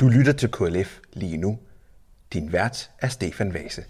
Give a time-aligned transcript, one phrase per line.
[0.00, 1.58] Du lytter til KLF lige nu.
[2.32, 3.84] Din vært er Stefan Vase.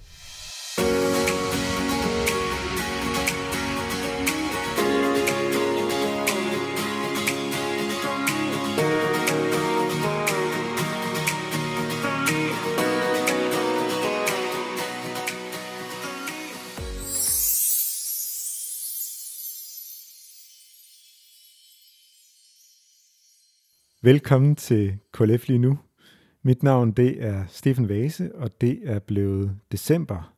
[24.03, 25.79] Velkommen til KLF lige nu.
[26.47, 30.33] Mit navn det er Stefan Vase, og det er blevet december.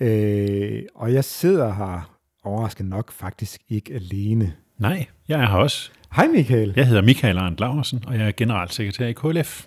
[0.00, 4.52] Øh, og jeg sidder her, overraskende nok, faktisk ikke alene.
[4.78, 5.90] Nej, jeg er her også.
[6.16, 6.72] Hej Michael.
[6.76, 9.64] Jeg hedder Michael Arndt Laversen, og jeg er generalsekretær i KLF.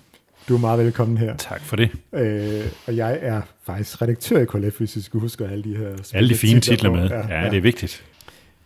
[0.49, 1.35] Du er meget velkommen her.
[1.37, 1.89] Tak for det.
[2.13, 6.11] Øh, og jeg er faktisk redaktør i KLF, hvis vi skal huske alle de her
[6.13, 7.09] Alle de fine titler med.
[7.09, 8.03] Ja, ja, ja, det er vigtigt.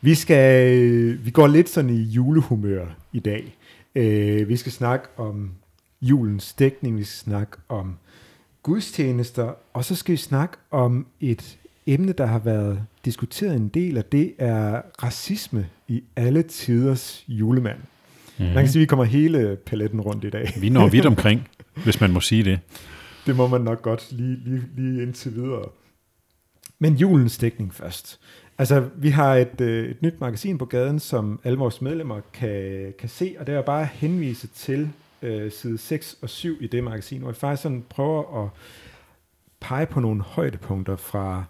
[0.02, 3.56] Vi, skal, vi går lidt sådan i julehumør i dag.
[3.96, 5.52] Øh, vi skal snakke om
[6.02, 7.98] julens dækning, vi skal snakke om
[8.64, 13.98] gudstjenester, og så skal vi snakke om et emne, der har været diskuteret en del,
[13.98, 17.80] og det er racisme i alle tiders julemand.
[18.38, 18.46] Mm.
[18.46, 20.54] Man kan sige, at vi kommer hele paletten rundt i dag.
[20.58, 21.48] Vi når vidt omkring,
[21.84, 22.60] hvis man må sige det.
[23.26, 25.66] Det må man nok godt lige, lige, lige indtil videre.
[26.80, 28.20] Men julens dækning først.
[28.58, 32.94] Altså, vi har et, øh, et nyt magasin på gaden, som alle vores medlemmer kan,
[33.00, 34.90] kan se, og det er bare henvise til
[35.22, 38.50] øh, side 6 og 7 i det magasin, hvor jeg faktisk sådan prøver at
[39.60, 41.44] pege på nogle højdepunkter fra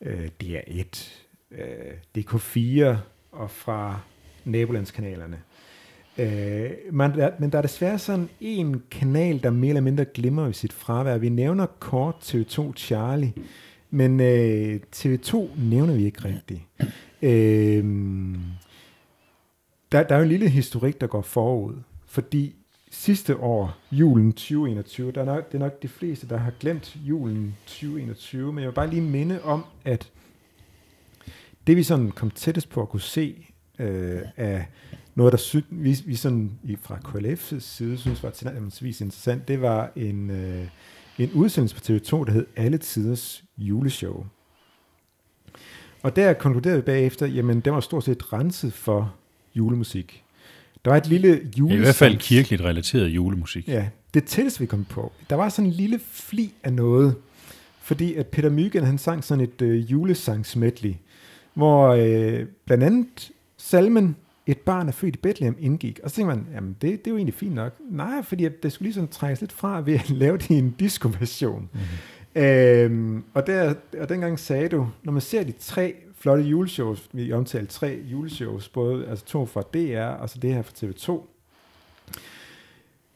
[0.00, 1.10] øh, DR1,
[1.50, 2.96] øh, DK4
[3.32, 4.00] og fra
[4.44, 5.38] nabolandskanalerne.
[6.18, 10.48] Øh, men, der, men der er desværre sådan en kanal, der mere eller mindre glimmer
[10.48, 11.18] i sit fravær.
[11.18, 13.32] Vi nævner kort TV2 Charlie,
[13.90, 16.60] men øh, TV2 nævner vi ikke rigtigt.
[17.22, 17.84] Øh,
[19.92, 21.74] der, der er jo en lille historik, der går forud,
[22.06, 22.54] fordi
[22.98, 26.96] sidste år, julen 2021, der er nok, det er nok de fleste, der har glemt
[26.96, 30.10] julen 2021, men jeg vil bare lige minde om, at
[31.66, 33.46] det vi sådan kom tættest på at kunne se
[33.78, 34.66] øh, af
[35.14, 39.92] noget, der sy- vi, vi sådan fra KLF's side synes var tilnærmelsesvis interessant, det var
[39.96, 40.68] en, øh,
[41.18, 44.26] en udsendelse på TV2, der hed Alle Tiders Juleshow.
[46.02, 49.14] Og der konkluderede vi bagefter, jamen det var stort set renset for
[49.54, 50.24] julemusik.
[50.88, 51.74] Der var et lille jule...
[51.74, 53.68] I hvert fald kirkeligt relateret julemusik.
[53.68, 55.12] Ja, det tætteste vi kom på.
[55.30, 57.14] Der var sådan en lille fli af noget,
[57.82, 60.94] fordi at Peter Mygen, han sang sådan et øh, julesangsmedley,
[61.54, 64.16] hvor øh, blandt andet salmen
[64.46, 66.00] Et barn er født i Bethlehem indgik.
[66.02, 67.74] Og så tænker man, jamen det, det er jo egentlig fint nok.
[67.90, 70.74] Nej, fordi det skulle lige sådan trækkes lidt fra ved at lave det i en
[70.78, 71.68] disco-version.
[71.72, 72.42] Mm-hmm.
[72.42, 77.32] Øhm, og, der, og dengang sagde du, når man ser de tre flotte juleshows, vi
[77.32, 81.26] omtalte tre juleshows, både altså to fra DR og så det her fra TV2.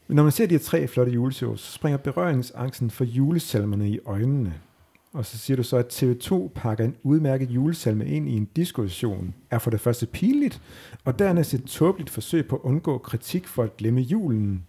[0.07, 3.99] Men når man ser de her tre flotte juleshows, så springer berøringsangsten for julesalmerne i
[4.07, 4.55] øjnene.
[5.13, 9.35] Og så siger du så, at TV2 pakker en udmærket julesalme ind i en diskussion,
[9.51, 10.63] er for det første pinligt,
[11.05, 14.69] og dernæst et tåbeligt forsøg på at undgå kritik for at glemme julen.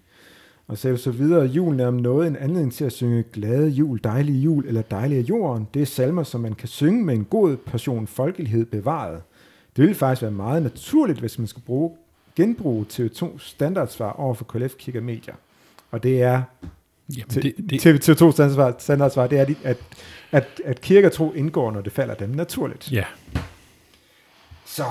[0.67, 3.69] Og så er så videre, julen er om noget en anledning til at synge glade
[3.69, 5.67] jul, dejlige jul eller dejlige jorden.
[5.73, 9.21] Det er salmer, som man kan synge med en god portion folkelighed bevaret.
[9.75, 11.91] Det ville faktisk være meget naturligt, hvis man skulle bruge,
[12.35, 15.35] genbruge TV2 standardsvar over for KLF Kigger Medier.
[15.91, 16.41] Og det er
[17.17, 19.77] Jamen, det, det, TV2 standardsvar, standardsvar, det er, at,
[20.31, 22.91] at, at kirke og tro indgår, når det falder dem naturligt.
[22.91, 23.05] Ja.
[24.65, 24.83] Så,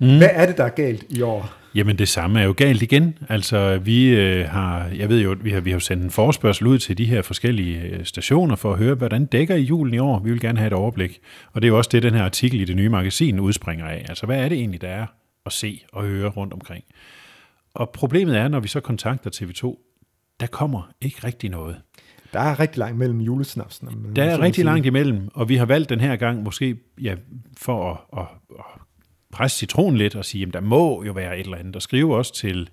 [0.00, 0.18] mm.
[0.18, 1.52] hvad er det, der er galt i år?
[1.74, 3.18] Jamen det samme er jo galt igen.
[3.28, 6.78] Altså vi øh, har, jeg ved jo, vi har, vi har sendt en forspørgsel ud
[6.78, 10.18] til de her forskellige øh, stationer for at høre, hvordan dækker i julen i år.
[10.18, 11.20] Vi vil gerne have et overblik.
[11.52, 14.06] Og det er jo også det, den her artikel i det nye magasin udspringer af.
[14.08, 15.06] Altså hvad er det egentlig, der er
[15.46, 16.84] at se og høre rundt omkring?
[17.74, 19.86] Og problemet er, når vi så kontakter TV2,
[20.40, 21.76] der kommer ikke rigtig noget.
[22.32, 23.88] Der er rigtig langt mellem julesnapsen.
[24.16, 27.14] Der er rigtig langt imellem, og vi har valgt den her gang måske ja,
[27.56, 28.26] for at, at,
[28.58, 28.64] at
[29.32, 31.76] presse citronen lidt og sige, at der må jo være et eller andet.
[31.76, 32.68] Og skrive også til,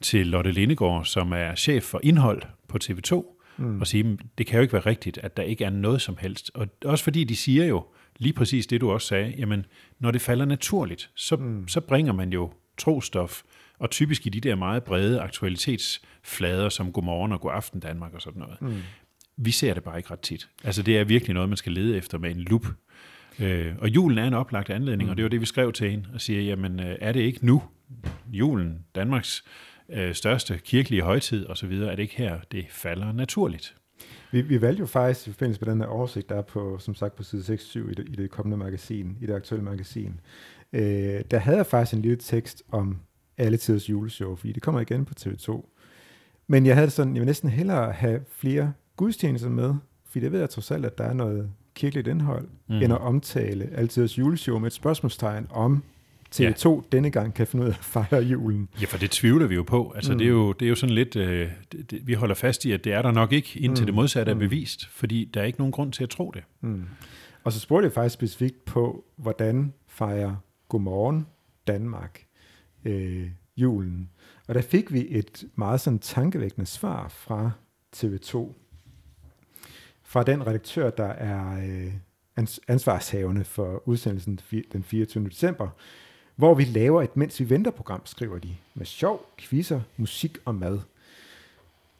[0.00, 3.80] til Lotte Lindegård, som er chef for indhold på TV2, mm.
[3.80, 6.16] og sige, at det kan jo ikke være rigtigt, at der ikke er noget som
[6.20, 6.50] helst.
[6.54, 7.84] Og også fordi de siger jo
[8.18, 9.66] lige præcis det, du også sagde, jamen
[9.98, 11.68] når det falder naturligt, så, mm.
[11.68, 13.42] så bringer man jo trostof,
[13.78, 18.40] og typisk i de der meget brede aktualitetsflader, som Godmorgen og Godaften Danmark og sådan
[18.40, 18.62] noget.
[18.62, 18.82] Mm.
[19.36, 20.48] Vi ser det bare ikke ret tit.
[20.64, 22.66] Altså det er virkelig noget, man skal lede efter med en lup.
[23.40, 25.10] Øh, og julen er en oplagt anledning, mm.
[25.10, 27.46] og det var det, vi skrev til hende, og siger, jamen øh, er det ikke
[27.46, 27.62] nu,
[28.32, 29.44] julen, Danmarks
[29.88, 33.74] øh, største kirkelige højtid osv., er det ikke her, det falder naturligt?
[34.32, 36.94] Vi, vi valgte jo faktisk i forbindelse med den her oversigt, der er på, som
[36.94, 40.20] sagt på side 6-7 i det, i det kommende magasin, i det aktuelle magasin,
[40.72, 42.98] øh, der havde jeg faktisk en lille tekst om
[43.38, 45.74] alle tiders juleshow, fordi det kommer igen på TV2,
[46.46, 49.74] Men jeg havde det sådan, jeg vil næsten hellere have flere gudstjenester med,
[50.04, 52.74] fordi jeg ved jeg trods alt, at der er noget kirkeligt indhold, mm.
[52.74, 55.82] end at omtale altid juleshow med et spørgsmålstegn om
[56.34, 56.80] TV2 ja.
[56.92, 58.68] denne gang kan finde ud af at fejre julen.
[58.80, 59.92] Ja, for det tvivler vi jo på.
[59.96, 60.18] Altså, mm.
[60.18, 62.72] det, er jo, det er jo sådan lidt, øh, det, det, vi holder fast i,
[62.72, 63.86] at det er der nok ikke, indtil mm.
[63.86, 64.40] det modsatte er mm.
[64.40, 66.42] bevist, fordi der er ikke nogen grund til at tro det.
[66.60, 66.84] Mm.
[67.44, 70.36] Og så spurgte jeg faktisk specifikt på, hvordan fejrer
[70.68, 71.26] Godmorgen
[71.66, 72.24] Danmark
[72.84, 74.10] øh, julen.
[74.48, 77.50] Og der fik vi et meget sådan tankevækkende svar fra
[77.96, 78.54] TV2.
[80.08, 81.92] Fra den redaktør, der er øh,
[82.68, 84.40] ansvarshavende for udsendelsen
[84.72, 85.28] den 24.
[85.28, 85.68] december,
[86.36, 90.54] hvor vi laver et Mens vi venter program, skriver de, med sjov, quizzer, musik og
[90.54, 90.80] mad.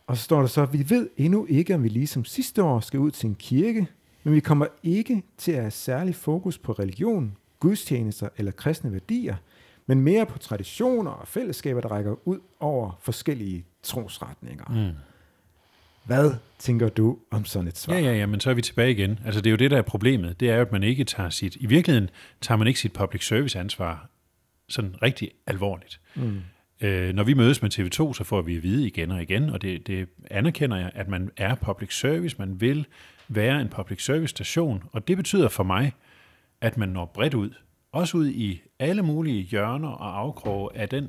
[0.06, 3.00] Og så står der så, vi ved endnu ikke, om vi ligesom sidste år skal
[3.00, 3.86] ud til en kirke,
[4.24, 9.36] men vi kommer ikke til at have særlig fokus på religion, gudstjenester eller kristne værdier,
[9.86, 14.90] men mere på traditioner og fællesskaber, der rækker ud over forskellige trosretninger.
[14.90, 14.96] Mm.
[16.08, 17.94] Hvad tænker du om sådan et svar?
[17.94, 19.18] Ja, ja, ja, men så er vi tilbage igen.
[19.24, 20.40] Altså det er jo det, der er problemet.
[20.40, 21.56] Det er jo, at man ikke tager sit...
[21.56, 22.10] I virkeligheden
[22.40, 24.08] tager man ikke sit public service ansvar
[24.68, 26.00] sådan rigtig alvorligt.
[26.14, 26.40] Mm.
[26.80, 29.62] Øh, når vi mødes med TV2, så får vi at vide igen og igen, og
[29.62, 32.86] det, det anerkender jeg, at man er public service, man vil
[33.28, 35.92] være en public service station, og det betyder for mig,
[36.60, 37.50] at man når bredt ud,
[37.92, 41.08] også ud i alle mulige hjørner og afkroge af den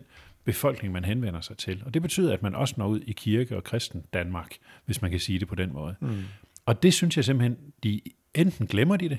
[0.50, 1.84] befolkning, man henvender sig til.
[1.86, 4.56] Og det betyder, at man også når ud i kirke og kristen Danmark,
[4.86, 5.96] hvis man kan sige det på den måde.
[6.02, 6.24] Mm.
[6.66, 8.02] Og det synes jeg simpelthen, de
[8.34, 9.18] enten glemmer de det,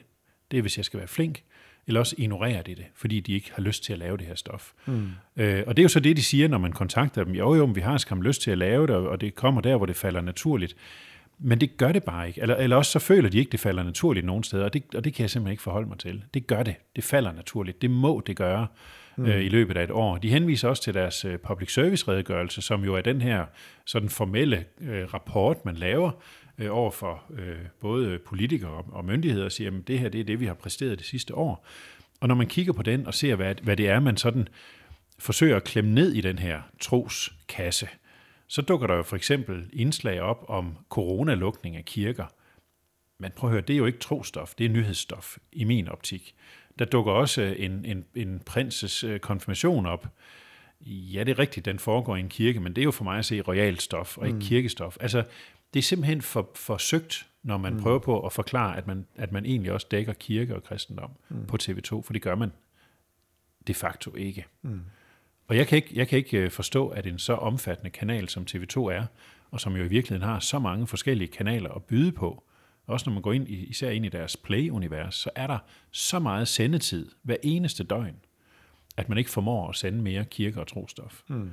[0.50, 1.42] det er hvis jeg skal være flink,
[1.86, 4.34] eller også ignorerer de det, fordi de ikke har lyst til at lave det her
[4.34, 4.72] stof.
[4.86, 5.08] Mm.
[5.36, 7.34] Øh, og det er jo så det, de siger, når man kontakter dem.
[7.34, 9.86] Jo, jo, vi har skam lyst til at lave det, og det kommer der, hvor
[9.86, 10.76] det falder naturligt.
[11.38, 12.42] Men det gør det bare ikke.
[12.42, 15.04] Eller, eller også så føler de ikke, det falder naturligt nogen steder, og det, og
[15.04, 16.24] det kan jeg simpelthen ikke forholde mig til.
[16.34, 16.74] Det gør det.
[16.96, 17.82] Det falder naturligt.
[17.82, 18.66] Det må det gøre
[19.20, 19.26] mm.
[19.26, 20.18] øh, i løbet af et år.
[20.18, 23.46] De henviser også til deres øh, public service redegørelse, som jo er den her
[23.86, 26.10] sådan formelle øh, rapport, man laver,
[26.58, 30.20] øh, over for øh, både politikere og, og myndigheder og siger, at det her det
[30.20, 31.66] er det, vi har præsteret det sidste år.
[32.20, 34.48] Og når man kigger på den og ser, hvad, hvad det er, man sådan
[35.18, 37.88] forsøger at klemme ned i den her troskasse,
[38.46, 42.26] så dukker der jo for eksempel indslag op om coronalukning af kirker.
[43.18, 46.34] Men prøv at høre, det er jo ikke trostof, det er nyhedsstof i min optik.
[46.80, 50.06] Der dukker også en, en, en prinses øh, konfirmation op.
[50.80, 53.18] Ja, det er rigtigt, den foregår i en kirke, men det er jo for mig
[53.18, 54.42] at se royalt stof og ikke mm.
[54.42, 54.96] kirkestof.
[55.00, 55.24] Altså,
[55.74, 57.80] det er simpelthen for, forsøgt, når man mm.
[57.80, 61.46] prøver på at forklare, at man, at man egentlig også dækker kirke og kristendom mm.
[61.46, 62.52] på TV2, for det gør man
[63.66, 64.46] de facto ikke.
[64.62, 64.80] Mm.
[65.46, 68.46] Og jeg kan, ikke, jeg kan ikke øh, forstå, at en så omfattende kanal som
[68.50, 69.04] TV2 er,
[69.50, 72.44] og som jo i virkeligheden har så mange forskellige kanaler at byde på,
[72.90, 75.58] også når man går ind i, især ind i deres Play-univers, så er der
[75.90, 78.16] så meget sendetid hver eneste døgn,
[78.96, 81.22] at man ikke formår at sende mere kirke- og trostof.
[81.28, 81.50] Mm.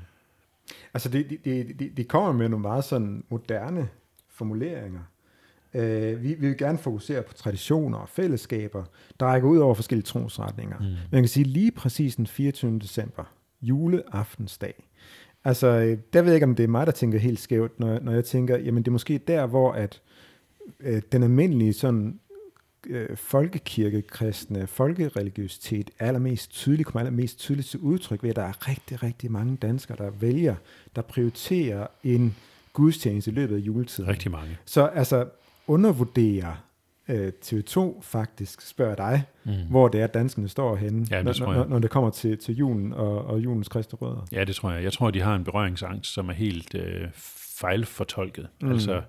[0.94, 3.90] Altså, det, det, det, det kommer med nogle meget sådan moderne
[4.30, 5.02] formuleringer.
[5.74, 5.82] Uh,
[6.24, 8.84] vi, vi vil gerne fokusere på traditioner og fællesskaber,
[9.20, 10.80] der rækker ud over forskellige trosretninger.
[10.80, 10.96] Mm.
[11.12, 12.80] Man kan sige lige præcis den 24.
[12.80, 13.24] december,
[13.62, 14.84] juleaftensdag.
[15.44, 18.00] Altså, øh, der ved jeg ikke, om det er mig, der tænker helt skævt, når,
[18.00, 20.02] når jeg tænker, jamen det er måske der, hvor at
[20.80, 22.20] øh, den almindelige sådan
[22.88, 29.04] øh, folkekirkekristne, folkereligiøsitet allermest tydeligt, kommer allermest tydeligt til udtryk ved, at der er rigtig,
[29.04, 30.56] rigtig mange danskere, der vælger,
[30.96, 32.36] der prioriterer en
[32.74, 34.10] gudstjeneste i løbet af juletiden.
[34.10, 34.58] Rigtig mange.
[34.66, 35.26] Så altså
[35.68, 36.68] undervurderer
[37.08, 39.52] øh, TV2 faktisk spørger dig, mm.
[39.70, 42.56] hvor det er, danskerne står henne, ja, det når, når, når det kommer til, til
[42.56, 44.28] julen og, og julens kristne rødder.
[44.32, 44.84] Ja, det tror jeg.
[44.84, 47.08] Jeg tror, de har en berøringsangst, som er helt øh,
[47.60, 48.48] fejlfortolket.
[48.62, 48.72] Mm.
[48.72, 49.02] Altså,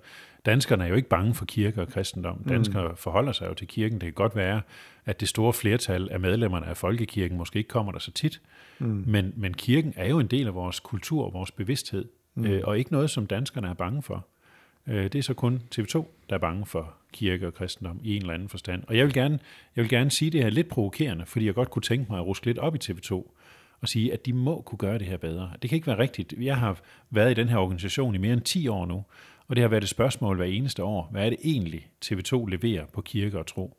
[0.45, 2.37] danskerne er jo ikke bange for kirke og kristendom.
[2.37, 2.43] Mm.
[2.43, 2.95] Danskere mm.
[2.97, 3.93] forholder sig jo til kirken.
[3.93, 4.61] Det kan godt være,
[5.05, 8.41] at det store flertal af medlemmerne af folkekirken måske ikke kommer der så tit,
[8.79, 9.03] mm.
[9.07, 12.05] men, men kirken er jo en del af vores kultur og vores bevidsthed,
[12.35, 12.45] mm.
[12.45, 14.27] øh, og ikke noget, som danskerne er bange for.
[14.87, 18.21] Øh, det er så kun TV2, der er bange for kirke og kristendom i en
[18.21, 18.83] eller anden forstand.
[18.87, 19.39] Og jeg vil gerne,
[19.75, 22.25] jeg vil gerne sige det her lidt provokerende, fordi jeg godt kunne tænke mig at
[22.25, 23.13] ruske lidt op i TV2
[23.81, 25.51] og sige, at de må kunne gøre det her bedre.
[25.61, 26.33] Det kan ikke være rigtigt.
[26.41, 26.79] Jeg har
[27.09, 29.03] været i den her organisation i mere end 10 år nu,
[29.49, 31.09] og det har været et spørgsmål hver eneste år.
[31.11, 33.77] Hvad er det egentlig, TV2 leverer på kirke og tro?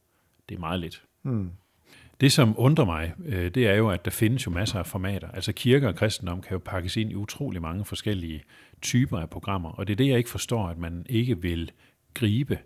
[0.48, 1.02] Det er meget lidt.
[1.22, 1.50] Hmm.
[2.20, 5.30] Det, som undrer mig, øh, det er jo, at der findes jo masser af formater.
[5.30, 8.42] Altså kirke og kristendom kan jo pakkes ind i utrolig mange forskellige
[8.82, 11.70] typer af programmer, og det er det, jeg ikke forstår, at man ikke vil
[12.14, 12.58] gribe.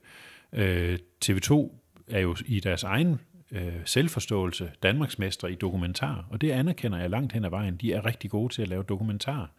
[0.52, 1.70] Øh, TV2
[2.08, 3.20] er jo i deres egen
[3.50, 7.76] øh, selvforståelse Danmarksmestre i dokumentar, og det anerkender jeg langt hen ad vejen.
[7.76, 9.50] De er rigtig gode til at lave dokumentar.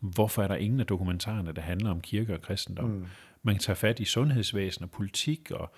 [0.00, 2.90] Hvorfor er der ingen af dokumentarerne, der handler om kirke og kristendom?
[2.90, 3.06] Mm.
[3.42, 5.74] Man kan tage fat i sundhedsvæsen og politik og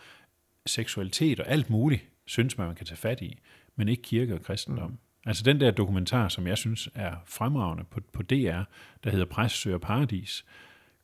[0.66, 3.38] seksualitet og alt muligt, synes man, man kan tage fat i,
[3.76, 4.90] men ikke kirke og kristendom.
[4.90, 4.98] Mm.
[5.26, 8.62] Altså den der dokumentar, som jeg synes er fremragende på, på DR,
[9.04, 10.44] der hedder Præs søger paradis,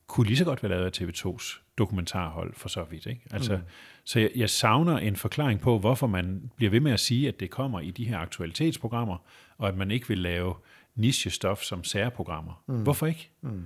[0.07, 3.07] kunne lige så godt være lavet af TV2's dokumentarhold for så vidt.
[3.07, 3.23] Ikke?
[3.31, 3.63] Altså, mm.
[4.05, 7.41] Så jeg, jeg savner en forklaring på, hvorfor man bliver ved med at sige, at
[7.41, 9.17] det kommer i de her aktualitetsprogrammer,
[9.59, 10.55] og at man ikke vil lave
[10.97, 12.63] nichestof som særprogrammer.
[12.67, 12.83] Mm.
[12.83, 13.31] Hvorfor ikke?
[13.41, 13.65] Mm.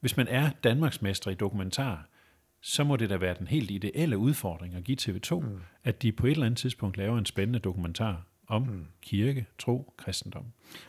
[0.00, 2.08] Hvis man er Danmarksmester i dokumentar,
[2.60, 5.60] så må det da være den helt ideelle udfordring at give TV2, mm.
[5.84, 8.86] at de på et eller andet tidspunkt laver en spændende dokumentar om mm.
[9.02, 10.44] kirke, tro, kristendom.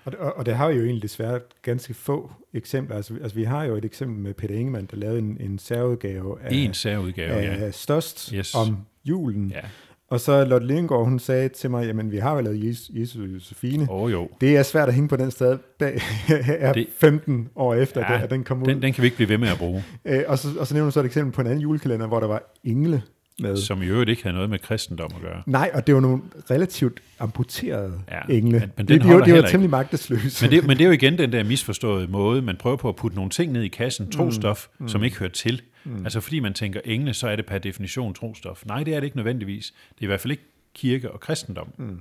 [0.06, 2.96] Og, og, og der har vi jo egentlig desværre ganske få eksempler.
[2.96, 6.42] Altså, altså vi har jo et eksempel med Peter Ingemann, der lavede en, en særudgave
[6.42, 7.72] af, en særudgave, af ja.
[7.72, 8.56] Størst Yes.
[8.56, 9.52] om julen.
[9.52, 9.62] Ja.
[10.10, 13.22] Og så Lotte Lindgaard, hun sagde til mig, jamen vi har jo lavet Jesus, Jesus
[13.22, 13.88] og Josefine.
[13.90, 14.30] Oh, jo.
[14.42, 16.02] Det er svært at hænge på den sted bag,
[16.48, 18.66] er Det- 15 år efter, Ja, ja, at den kom ud.
[18.68, 20.74] Den, den kan vi ikke blive ved med at bruge, Øh, og, så, og så
[20.74, 23.02] nævner du så et eksempel på en anden julekalender, hvor der var engle
[23.40, 23.58] med.
[23.58, 25.44] som i øvrigt ikke havde noget med kristendom at gøre.
[25.46, 28.60] Nej, og det var nogle relativt amputerede Ja, engle.
[28.60, 30.46] men- men det, de, de var temmelig magtesløse.
[30.46, 32.96] Men det, men det er jo igen den der misforståede måde, man prøver på at
[32.96, 34.88] putte nogle ting ned i kassen, trostof, mm.
[34.88, 35.62] som ikke hører til.
[35.84, 36.04] Mm.
[36.04, 38.64] Altså fordi man tænker engle, så er det per definition trostof.
[38.66, 39.74] Nej, det er det ikke nødvendigvis.
[39.90, 41.68] Det er i hvert fald ikke kirke og kristendom.
[41.78, 42.00] Mm.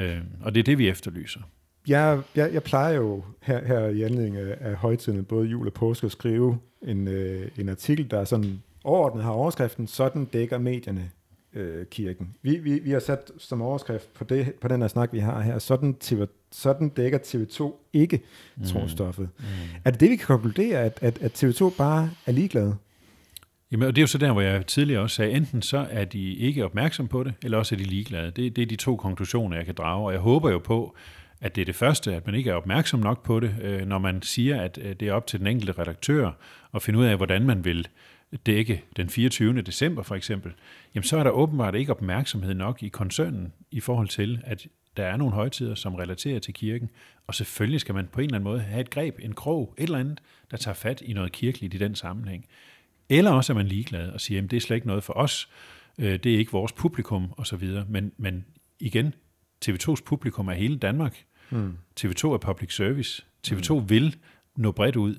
[0.00, 1.40] Øh, og det er det, vi efterlyser.
[1.88, 5.72] Jeg, jeg, jeg plejer jo her, her i anledning af, af højtiden, både jul og
[5.72, 10.58] påske, at skrive en, øh, en artikel, der er sådan overordnet har overskriften, sådan dækker
[10.58, 11.10] medierne
[11.54, 12.34] øh, kirken.
[12.42, 15.40] Vi, vi, vi har sat som overskrift på, det, på den her snak, vi har
[15.40, 18.22] her, sådan, TV, sådan dækker TV2 ikke
[18.56, 18.64] mm.
[18.64, 19.28] trostoffet.
[19.38, 19.44] Mm.
[19.84, 22.76] Er det det, vi kan konkludere, at, at, at TV2 bare er ligeglade?
[23.72, 26.04] Jamen, og det er jo så der, hvor jeg tidligere også sagde, enten så er
[26.04, 28.30] de ikke opmærksom på det, eller også er de ligeglade.
[28.30, 30.96] Det, det er de to konklusioner, jeg kan drage, og jeg håber jo på,
[31.40, 33.98] at det er det første, at man ikke er opmærksom nok på det, øh, når
[33.98, 36.30] man siger, at øh, det er op til den enkelte redaktør
[36.74, 37.88] at finde ud af, hvordan man vil
[38.46, 39.62] dække den 24.
[39.62, 40.52] december for eksempel,
[40.94, 45.04] jamen så er der åbenbart ikke opmærksomhed nok i koncernen i forhold til, at der
[45.04, 46.90] er nogle højtider, som relaterer til kirken,
[47.26, 49.82] og selvfølgelig skal man på en eller anden måde have et greb, en krog, et
[49.82, 52.46] eller andet, der tager fat i noget kirkeligt i den sammenhæng.
[53.08, 55.48] Eller også er man ligeglad og siger, at det er slet ikke noget for os,
[55.98, 57.68] øh, det er ikke vores publikum osv.
[57.88, 58.44] Men, men
[58.80, 59.14] igen,
[59.68, 61.24] TV2's publikum er hele Danmark.
[61.50, 61.76] Mm.
[62.00, 63.24] TV2 er public service.
[63.46, 63.90] TV2 mm.
[63.90, 64.16] vil
[64.56, 65.16] nå bredt ud.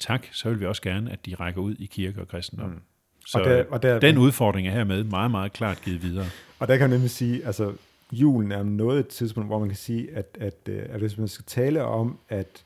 [0.00, 2.70] Tak, så vil vi også gerne, at de rækker ud i kirke og kristendom.
[2.70, 2.80] Mm.
[3.26, 6.26] Så Og der- og der- den udfordring er hermed meget, meget klart givet videre.
[6.58, 7.72] Og der kan man nemlig sige, altså
[8.12, 11.28] julen er noget et tidspunkt, hvor man kan sige, at, at, øh, at hvis man
[11.28, 12.62] skal tale om, at,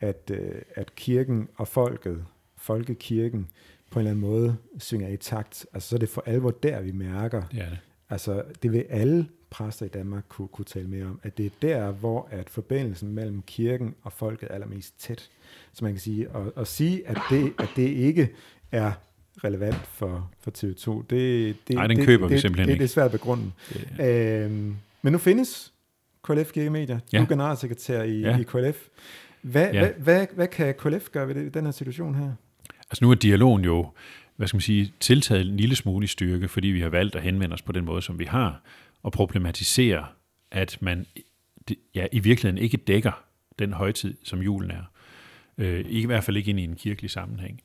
[0.00, 2.24] at, øh, at kirken og folket,
[2.56, 3.48] folkekirken,
[3.90, 6.80] på en eller anden måde synger i takt, altså så er det for alvor der,
[6.80, 7.78] vi mærker, Det er det.
[8.10, 11.50] altså det vil alle præster i Danmark kunne, kunne tale mere om, at det er
[11.62, 15.28] der, hvor at forbindelsen mellem kirken og folket er allermest tæt.
[15.72, 18.28] Så man kan sige, og, og sige, at det, at det ikke
[18.72, 18.92] er
[19.44, 22.82] relevant for, for TV2, det, det, Nej, den det, køber vi det, simpelthen det, ikke.
[22.82, 23.52] Det er svært at begrunde.
[24.00, 25.72] Øhm, men nu findes
[26.24, 26.98] KLF Kirkemedier.
[27.12, 27.18] Ja.
[27.18, 28.38] Du er generalsekretær i, Ja.
[28.38, 28.86] i KLF.
[29.42, 29.80] Hvad, ja.
[29.80, 32.32] hvad, hvad, hvad kan KLF gøre ved det, den her situation her?
[32.90, 33.90] Altså nu er dialogen jo,
[34.36, 37.22] hvad skal man sige, tiltaget en lille smule i styrke, fordi vi har valgt at
[37.22, 38.60] henvende os på den måde, som vi har,
[39.06, 40.06] og problematisere,
[40.50, 41.06] at man
[41.94, 43.24] ja, i virkeligheden ikke dækker
[43.58, 44.82] den højtid, som julen er.
[45.58, 47.60] Øh, I hvert fald ikke ind i en kirkelig sammenhæng.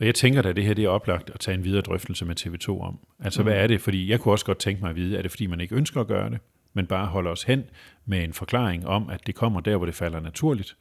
[0.00, 2.24] Og jeg tænker da, at det her det er oplagt at tage en videre drøftelse
[2.24, 2.98] med TV2 om.
[3.20, 3.46] Altså, mm.
[3.48, 3.80] hvad er det?
[3.80, 6.00] Fordi jeg kunne også godt tænke mig at vide, er det fordi, man ikke ønsker
[6.00, 6.38] at gøre det,
[6.72, 7.64] men bare holder os hen
[8.06, 10.76] med en forklaring om, at det kommer der, hvor det falder naturligt?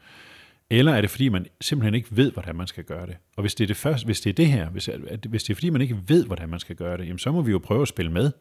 [0.70, 3.18] Eller er det fordi, man simpelthen ikke ved, hvordan man skal gøre det?
[3.36, 4.90] Og hvis det er det, første, hvis det, er det her, hvis,
[5.30, 7.42] hvis det er fordi, man ikke ved, hvordan man skal gøre det, jamen så må
[7.42, 8.32] vi jo prøve at spille med.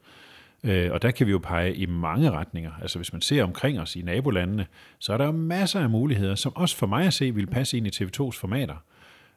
[0.65, 2.73] Øh, og der kan vi jo pege i mange retninger.
[2.83, 4.67] Altså hvis man ser omkring os i nabolandene,
[4.99, 7.77] så er der jo masser af muligheder, som også for mig at se vil passe
[7.77, 8.85] ind i TV2's formater.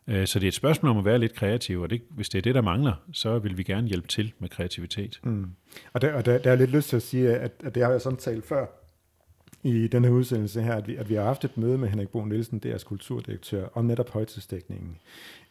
[0.08, 2.38] Øh, så det er et spørgsmål om at være lidt kreativ, og det, hvis det
[2.38, 5.20] er det, der mangler, så vil vi gerne hjælpe til med kreativitet.
[5.24, 5.48] Mm.
[5.94, 7.92] Og, der, og der, der er lidt lyst til at sige, at, at det har
[7.92, 8.66] jeg sådan talt før
[9.64, 12.10] i den her udsendelse her, at vi, at vi har haft et møde med Henrik
[12.10, 14.98] Bo Nielsen, deres kulturdirektør, om netop højtidsdækningen.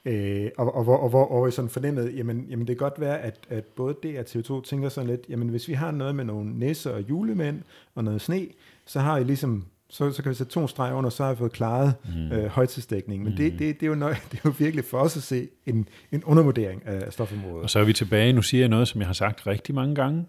[0.05, 2.85] Øh, og, og, hvor, og, hvor, og hvor vi sådan fornemmede, jamen, jamen det kan
[2.89, 5.91] godt være, at, at både det og TV2 tænker sådan lidt, jamen hvis vi har
[5.91, 7.63] noget med nogle nisser og julemænd
[7.95, 8.47] og noget sne,
[8.87, 11.39] så har I ligesom så, så kan vi sætte to streger under, så har vi
[11.39, 12.33] fået klaret mm.
[12.33, 13.25] øh, højtidsdækningen.
[13.25, 13.37] Men mm.
[13.37, 15.89] det, det, det, er jo nøj, det er jo virkelig for os at se en,
[16.13, 17.63] en undervurdering af stofområdet.
[17.63, 19.95] Og så er vi tilbage, nu siger jeg noget, som jeg har sagt rigtig mange
[19.95, 20.25] gange,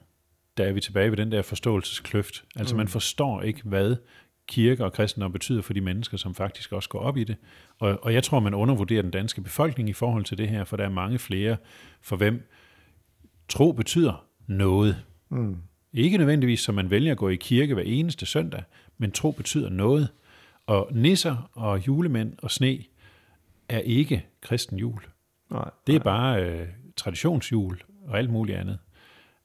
[0.57, 2.43] der er vi tilbage ved den der forståelseskløft.
[2.55, 2.77] Altså mm.
[2.77, 3.95] man forstår ikke, hvad
[4.47, 7.35] kirke og kristendom betyder for de mennesker, som faktisk også går op i det.
[7.79, 10.77] Og, og jeg tror, man undervurderer den danske befolkning i forhold til det her, for
[10.77, 11.57] der er mange flere,
[12.01, 12.49] for hvem
[13.49, 15.03] tro betyder noget.
[15.29, 15.57] Mm.
[15.93, 18.63] Ikke nødvendigvis, som man vælger at gå i kirke hver eneste søndag,
[18.97, 20.09] men tro betyder noget.
[20.67, 22.83] Og nisser og julemænd og sne
[23.69, 25.01] er ikke kristen jul.
[25.51, 28.77] Nej, Det er bare øh, traditionsjul og alt muligt andet.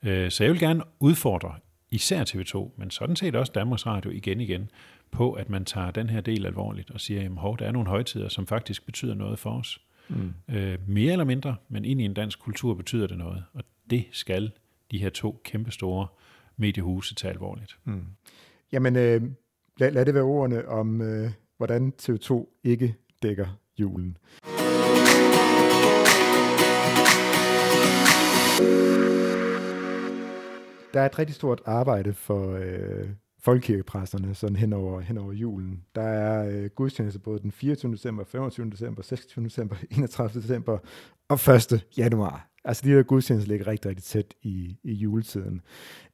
[0.02, 1.54] Øh, så jeg vil gerne udfordre
[1.91, 4.71] især TV2, men sådan set også Danmarks Radio igen igen,
[5.11, 7.89] på at man tager den her del alvorligt og siger, at hov, der er nogle
[7.89, 9.81] højtider, som faktisk betyder noget for os.
[10.09, 10.35] Mm.
[10.49, 13.45] Øh, mere eller mindre, men ind i en dansk kultur betyder det noget.
[13.53, 14.51] Og det skal
[14.91, 16.07] de her to kæmpe store
[16.57, 17.79] mediehuse tage alvorligt.
[17.85, 18.05] Mm.
[18.73, 19.23] Jamen, øh,
[19.79, 23.47] lad, lad det være ordene om, øh, hvordan TV2 ikke dækker
[23.79, 24.17] julen.
[30.95, 35.85] Der er et rigtig stort arbejde for øh, folkekirkepræsterne sådan hen over, hen over julen.
[35.95, 37.93] Der er øh, gudstjeneste både den 24.
[37.93, 38.71] december, 25.
[38.71, 39.45] december, 26.
[39.45, 40.43] december, 31.
[40.43, 40.79] december
[41.29, 41.87] og 1.
[41.99, 42.51] januar.
[42.65, 45.61] Altså de der gudstjenester ligger rigtig, rigtig tæt i, i juletiden.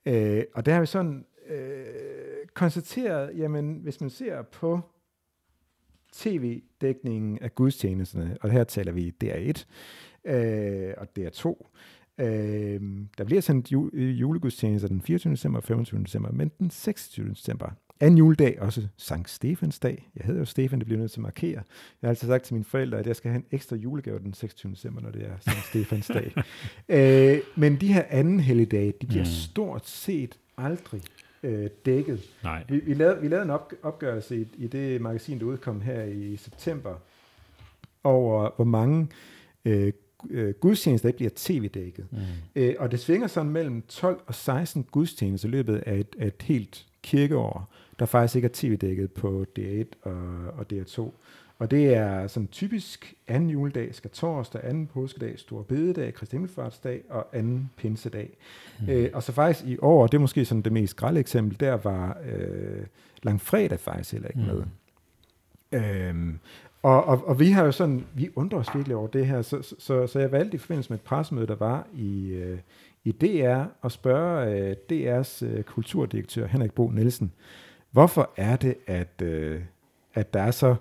[0.06, 1.84] Øh, og der har vi sådan øh,
[2.54, 4.80] konstateret, jamen hvis man ser på
[6.12, 9.64] tv-dækningen af gudstjenesterne, og her taler vi DR1
[10.30, 11.66] øh, og DR2,
[12.18, 12.80] Øh,
[13.18, 15.32] der bliver sendt ju- julegudstjenester den 24.
[15.32, 16.02] december og 25.
[16.02, 17.28] december, men den 26.
[17.30, 17.68] december,
[18.00, 20.10] anden juledag, også Sankt Stefans dag.
[20.16, 21.62] Jeg hedder jo Stefan, det bliver nødt til at markere.
[22.02, 24.34] Jeg har altid sagt til mine forældre, at jeg skal have en ekstra julegave den
[24.34, 24.72] 26.
[24.72, 26.32] december, når det er Sankt Stefans dag.
[27.34, 29.30] øh, men de her anden helligdage, de bliver mm.
[29.30, 31.02] stort set aldrig
[31.42, 32.20] øh, dækket.
[32.42, 32.64] Nej.
[32.68, 36.02] Vi, vi, lavede, vi lavede en op, opgørelse i, i det magasin, der udkom her
[36.02, 36.94] i september,
[38.04, 39.08] over hvor mange
[39.64, 39.92] øh,
[40.30, 42.06] øh, gudstjenester ikke bliver tv-dækket.
[42.10, 42.18] Mm.
[42.56, 46.26] Øh, og det svinger sådan mellem 12 og 16 gudstjenester i løbet af et, af
[46.26, 51.10] et helt kirkeår, der faktisk ikke er tv-dækket på DR1 og, og DR2.
[51.58, 57.02] Og det er sådan typisk anden juledag, skal torsdag, anden påskedag, stor bededag, Kristi Himmelfartsdag
[57.08, 58.36] og anden pinsedag.
[58.80, 58.90] Mm.
[58.90, 61.74] Øh, og så faktisk i år, det er måske sådan det mest grælde eksempel, der
[61.74, 62.86] var øh,
[63.22, 64.62] langfredag faktisk heller ikke med.
[64.62, 64.68] Mm.
[65.72, 66.38] Øhm,
[66.86, 69.62] og, og, og vi har jo sådan, vi undrer os virkelig over det her, så,
[69.62, 72.58] så, så, så jeg valgte i forbindelse med et pressemøde, der var i, øh,
[73.04, 77.32] i DR, at spørge øh, DR's øh, kulturdirektør Henrik Bo Nielsen,
[77.90, 79.60] hvorfor er det, at, øh,
[80.14, 80.76] at der er så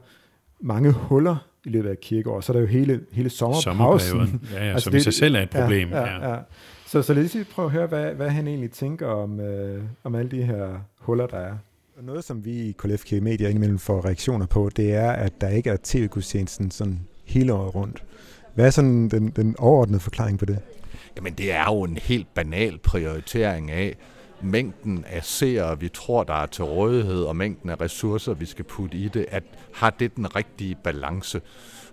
[0.59, 4.41] mange huller i løbet af kirkeår, så er der jo hele, hele sommerpausen.
[4.53, 5.89] Ja, ja, altså som det, i sig selv er et problem.
[5.89, 6.39] Ja, ja, ja.
[6.85, 9.83] Så, så lad os lige prøve at høre, hvad, hvad han egentlig tænker om, øh,
[10.03, 11.57] om alle de her huller, der er.
[12.01, 15.69] Noget, som vi i KLF Media indimellem får reaktioner på, det er, at der ikke
[15.69, 18.03] er tv-gudstjenesten sådan hele året rundt.
[18.55, 20.59] Hvad er sådan den, den overordnede forklaring på det?
[21.15, 23.97] Jamen, det er jo en helt banal prioritering af
[24.41, 28.65] mængden af seere, vi tror, der er til rådighed, og mængden af ressourcer, vi skal
[28.65, 31.41] putte i det, at har det den rigtige balance.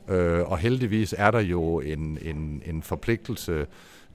[0.08, 3.66] Øh, og heldigvis er der jo en, en, en forpligtelse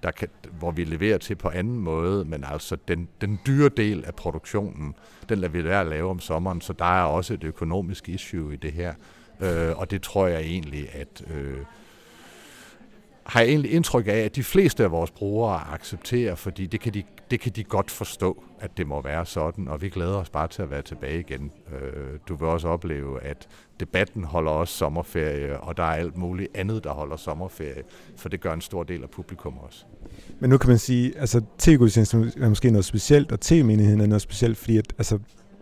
[0.04, 0.28] der kan,
[0.60, 4.96] hvor vi leverer til på anden måde, men altså den, den dyre del af produktionen,
[5.30, 8.58] den lader vi der lave om sommeren, så der er også et økonomisk issue i
[8.58, 8.94] det her,
[9.42, 11.58] øh, og det tror jeg egentlig, at øh,
[13.28, 16.94] har jeg egentlig indtryk af, at de fleste af vores brugere accepterer, fordi det kan
[16.94, 20.30] de, det kan de godt forstå, at det må være sådan, og vi glæder os
[20.30, 21.52] bare til at være tilbage igen.
[21.74, 23.48] Øh, du vil også opleve, at
[23.80, 27.84] debatten holder også sommerferie, og der er alt muligt andet, der holder sommerferie,
[28.18, 29.86] for det gør en stor del af publikum også.
[30.40, 34.22] Men nu kan man sige, altså tv-gudstjenesten er måske noget specielt, og tv-menigheden er noget
[34.22, 35.20] specielt, fordi at, altså,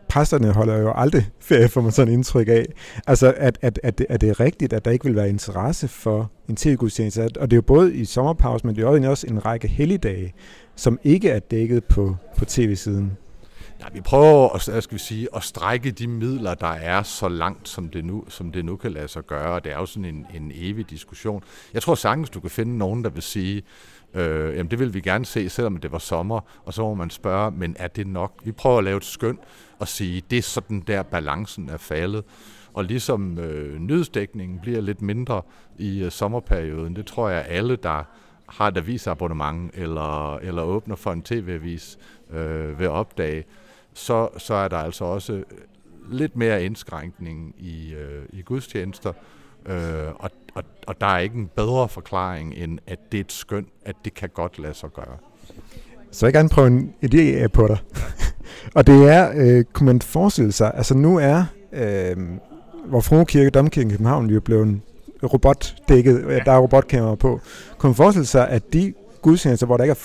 [0.10, 2.65] præsterne holder jo aldrig ferie, får man sådan indtryk af.
[3.08, 5.88] Altså, at, at, at, det, at det er rigtigt, at der ikke vil være interesse
[5.88, 7.21] for en tv-gudstjeneste.
[7.39, 10.34] Og det er jo både i sommerpause, men det er også en række helligdage,
[10.75, 13.17] som ikke er dækket på, på tv-siden.
[13.80, 17.70] Ja, vi prøver at, skal vi sige, at strække de midler, der er så langt,
[17.70, 19.60] som det nu, som det nu kan lade sig gøre.
[19.60, 21.44] Det er jo sådan en, en evig diskussion.
[21.74, 23.64] Jeg tror sagtens, du kan finde nogen, der vil sige,
[24.14, 26.40] øh, jamen det vil vi gerne se, selvom det var sommer.
[26.66, 28.42] Og så må man spørge, men er det nok?
[28.44, 29.40] Vi prøver at lave et skøn
[29.80, 32.24] og sige, det er sådan der balancen er faldet.
[32.74, 35.42] Og ligesom øh, nyhedsdækningen bliver lidt mindre
[35.78, 38.04] i øh, sommerperioden, det tror jeg alle, der
[38.50, 41.98] har et avisabonnement eller, eller åbner for en tv-avis,
[42.32, 43.46] øh, vil opdage,
[43.96, 45.44] så, så er der altså også
[46.12, 49.14] lidt mere indskrænkning i, øh, i gudstjenester,
[49.66, 53.32] øh, og, og, og der er ikke en bedre forklaring, end at det er et
[53.32, 55.18] skøn, at det kan godt lade sig gøre.
[56.12, 57.78] Så jeg gerne prøve en idé på dig.
[58.76, 62.18] og det er, øh, kunne man forestille sig, altså nu er øh,
[62.86, 64.82] hvor Frue Kirke, Domkirken i København, jo blevet
[65.24, 66.40] robotdækket, ja.
[66.40, 67.40] der er robotkameraer på.
[67.78, 69.96] Kunne man forestille sig, at de gudstjenester, hvor der ikke er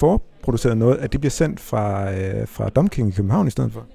[0.40, 3.86] forproduceret noget, at de bliver sendt fra, øh, fra Domkirken i København i stedet for?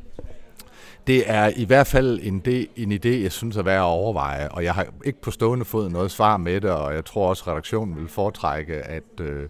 [1.08, 4.48] Det er i hvert fald en, de, en idé, jeg synes er værd at overveje,
[4.48, 7.44] og jeg har ikke på stående fod noget svar med det, og jeg tror også,
[7.44, 9.50] at redaktionen vil foretrække, at, øh,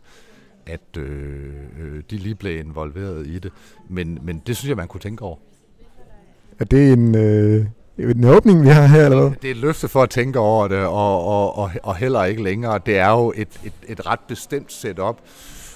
[0.66, 3.52] at øh, øh, de lige blev involveret i det.
[3.90, 5.38] Men, men det synes jeg, man kunne tænke over.
[6.60, 7.66] Er det en, øh,
[7.98, 9.32] en åbning, vi har her, eller hvad?
[9.42, 12.44] Det er et løfte for at tænke over det, og, og, og, og heller ikke
[12.44, 12.80] længere.
[12.86, 15.18] Det er jo et, et, et ret bestemt setup,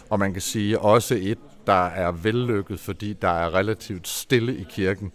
[0.10, 4.66] og man kan sige også et, der er vellykket, fordi der er relativt stille i
[4.70, 5.12] kirken.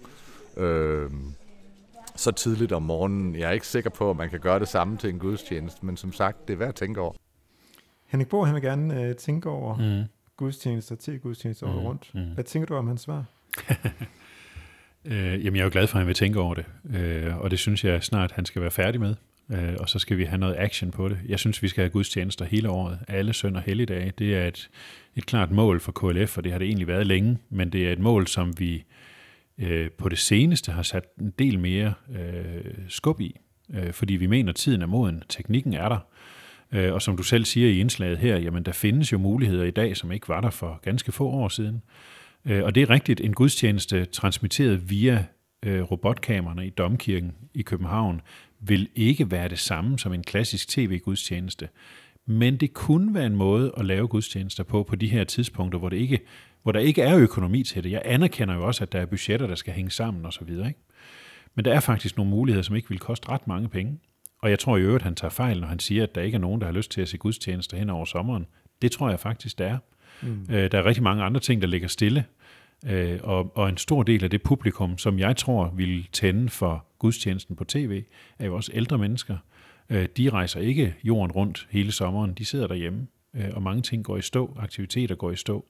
[0.57, 1.11] Øh,
[2.17, 3.35] så tidligt om morgenen.
[3.37, 5.97] Jeg er ikke sikker på, at man kan gøre det samme til en gudstjeneste, men
[5.97, 7.13] som sagt, det er værd at tænke over.
[8.07, 10.09] Henrik Bo, han vil gerne øh, tænke over mm.
[10.37, 11.79] gudstjenester til gudstjenester mm.
[11.79, 12.11] rundt.
[12.15, 12.35] Mm.
[12.35, 13.25] Hvad tænker du om hans svar?
[15.05, 17.51] øh, jamen, jeg er jo glad for, at han vil tænke over det, øh, og
[17.51, 19.15] det synes jeg snart, han skal være færdig med.
[19.53, 21.19] Øh, og så skal vi have noget action på det.
[21.29, 24.13] Jeg synes, vi skal have gudstjenester hele året, alle søn- og helligdage.
[24.19, 24.71] Det er et,
[25.17, 27.93] et klart mål for KLF, og det har det egentlig været længe, men det er
[27.93, 28.85] et mål, som vi
[29.59, 33.37] øh, på det seneste har sat en del mere øh, skub i,
[33.75, 35.99] øh, fordi vi mener, at tiden er moden, teknikken er der,
[36.73, 39.71] øh, og som du selv siger i indslaget her, jamen der findes jo muligheder i
[39.71, 41.83] dag, som ikke var der for ganske få år siden.
[42.45, 45.25] Øh, og det er rigtigt, en gudstjeneste transmitteret via
[45.63, 48.21] øh, robotkamerne i Domkirken i København
[48.67, 51.69] vil ikke være det samme som en klassisk tv-gudstjeneste.
[52.27, 55.89] Men det kunne være en måde at lave gudstjenester på på de her tidspunkter, hvor,
[55.89, 56.21] det ikke,
[56.63, 57.91] hvor der ikke er økonomi til det.
[57.91, 60.49] Jeg anerkender jo også, at der er budgetter, der skal hænge sammen osv.
[60.49, 60.75] Ikke?
[61.55, 63.99] Men der er faktisk nogle muligheder, som ikke vil koste ret mange penge.
[64.39, 66.37] Og jeg tror i øvrigt, at han tager fejl, når han siger, at der ikke
[66.37, 68.47] er nogen, der har lyst til at se gudstjenester hen over sommeren.
[68.83, 69.79] Det tror jeg faktisk, der er.
[70.23, 70.47] Mm.
[70.51, 72.25] Øh, der er rigtig mange andre ting, der ligger stille.
[72.87, 76.87] Øh, og, og en stor del af det publikum, som jeg tror vil tænde for
[76.99, 78.03] gudstjenesten på tv,
[78.39, 79.37] er jo også ældre mennesker.
[79.91, 84.05] Øh, de rejser ikke jorden rundt hele sommeren, de sidder derhjemme, øh, og mange ting
[84.05, 85.65] går i stå, aktiviteter går i stå.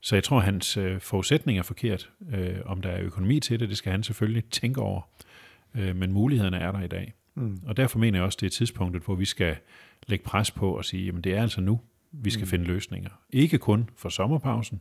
[0.00, 2.10] Så jeg tror, hans øh, forudsætning er forkert.
[2.32, 5.00] Øh, om der er økonomi til det, det skal han selvfølgelig tænke over.
[5.74, 7.12] Øh, men mulighederne er der i dag.
[7.34, 7.60] Mm.
[7.66, 9.56] Og derfor mener jeg også, det er tidspunktet, hvor vi skal
[10.06, 11.80] lægge pres på og sige, jamen det er altså nu,
[12.12, 12.50] vi skal mm.
[12.50, 13.10] finde løsninger.
[13.30, 14.80] Ikke kun for sommerpausen,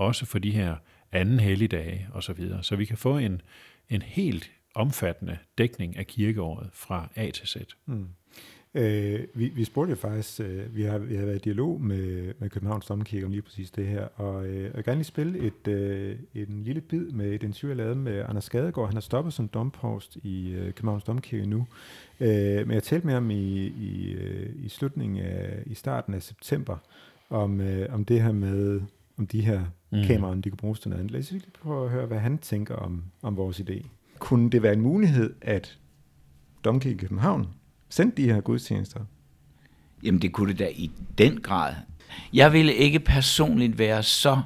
[0.00, 0.76] også for de her
[1.12, 3.40] anden helligdage og så videre, så vi kan få en,
[3.88, 7.56] en helt omfattende dækning af kirkeåret fra A til Z.
[7.86, 8.06] Mm.
[8.74, 12.34] Øh, vi, vi spurgte jo faktisk, øh, vi, har, vi har været i dialog med,
[12.38, 15.38] med Københavns Domkirke om lige præcis det her, og øh, jeg vil gerne lige spille
[15.38, 18.88] et, øh, en lille bid med et interview, jeg lavede med Anders Skadegaard.
[18.88, 21.66] Han har stoppet som domprost i øh, Københavns Domkirke nu,
[22.20, 26.22] øh, men jeg talte med ham i, i, øh, i slutningen af, i starten af
[26.22, 26.76] september,
[27.30, 28.80] om, øh, om det her med,
[29.18, 30.02] om de her mm.
[30.04, 32.76] kameraer, de kunne bruges til noget Lad os lige prøve at høre, hvad han tænker
[32.76, 33.86] om, om vores idé.
[34.18, 35.78] Kunne det være en mulighed, at
[36.64, 37.46] Domkirke i København
[37.88, 39.00] sendte de her gudstjenester?
[40.02, 41.74] Jamen det kunne det da i den grad.
[42.32, 44.42] Jeg ville ikke personligt være så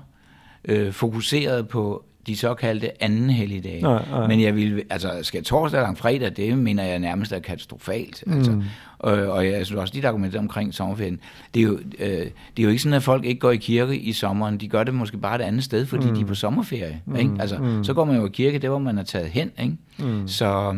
[0.64, 3.82] øh, fokuseret på de såkaldte anden helligdage.
[3.82, 4.26] Nej, nej.
[4.26, 8.24] Men jeg vil, altså skal torsdag eller fredag, det mener jeg nærmest er katastrofalt.
[8.26, 8.62] Mm.
[9.10, 9.30] Altså.
[9.30, 11.20] Og, jeg synes også, dit argument omkring sommerferien,
[11.54, 13.98] det er, jo, øh, det er jo ikke sådan, at folk ikke går i kirke
[13.98, 14.58] i sommeren.
[14.58, 16.14] De gør det måske bare et andet sted, fordi mm.
[16.14, 17.02] de er på sommerferie.
[17.06, 17.16] Mm.
[17.16, 17.30] Ikke?
[17.40, 17.84] Altså, mm.
[17.84, 19.50] Så går man jo i kirke, der hvor man er taget hen.
[19.62, 19.76] Ikke?
[19.98, 20.28] Mm.
[20.28, 20.76] Så,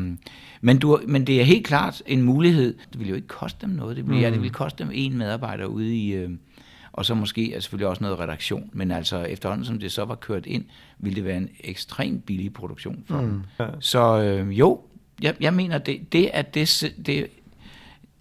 [0.60, 2.74] men, du, men det er helt klart en mulighed.
[2.92, 3.96] Det vil jo ikke koste dem noget.
[3.96, 4.20] Det, vil, mm.
[4.20, 6.14] ja, det vil koste dem en medarbejder ude i...
[6.14, 6.30] Øh,
[6.92, 8.70] og så måske er selvfølgelig også noget redaktion.
[8.72, 10.64] Men altså efterhånden som det så var kørt ind,
[10.98, 13.26] ville det være en ekstremt billig produktion for mm.
[13.26, 13.42] dem.
[13.60, 13.66] Ja.
[13.80, 14.80] Så øh, jo,
[15.22, 17.26] jeg, jeg mener, det, det at det, det,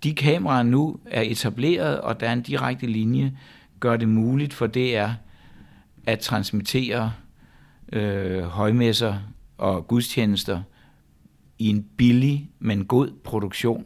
[0.04, 3.38] de kameraer nu er etableret, og der er en direkte linje,
[3.80, 5.10] gør det muligt for DR
[6.06, 7.14] at transmittere
[7.94, 9.20] øh, højmesser
[9.58, 10.62] og gudstjenester
[11.60, 13.86] i en billig, men god produktion,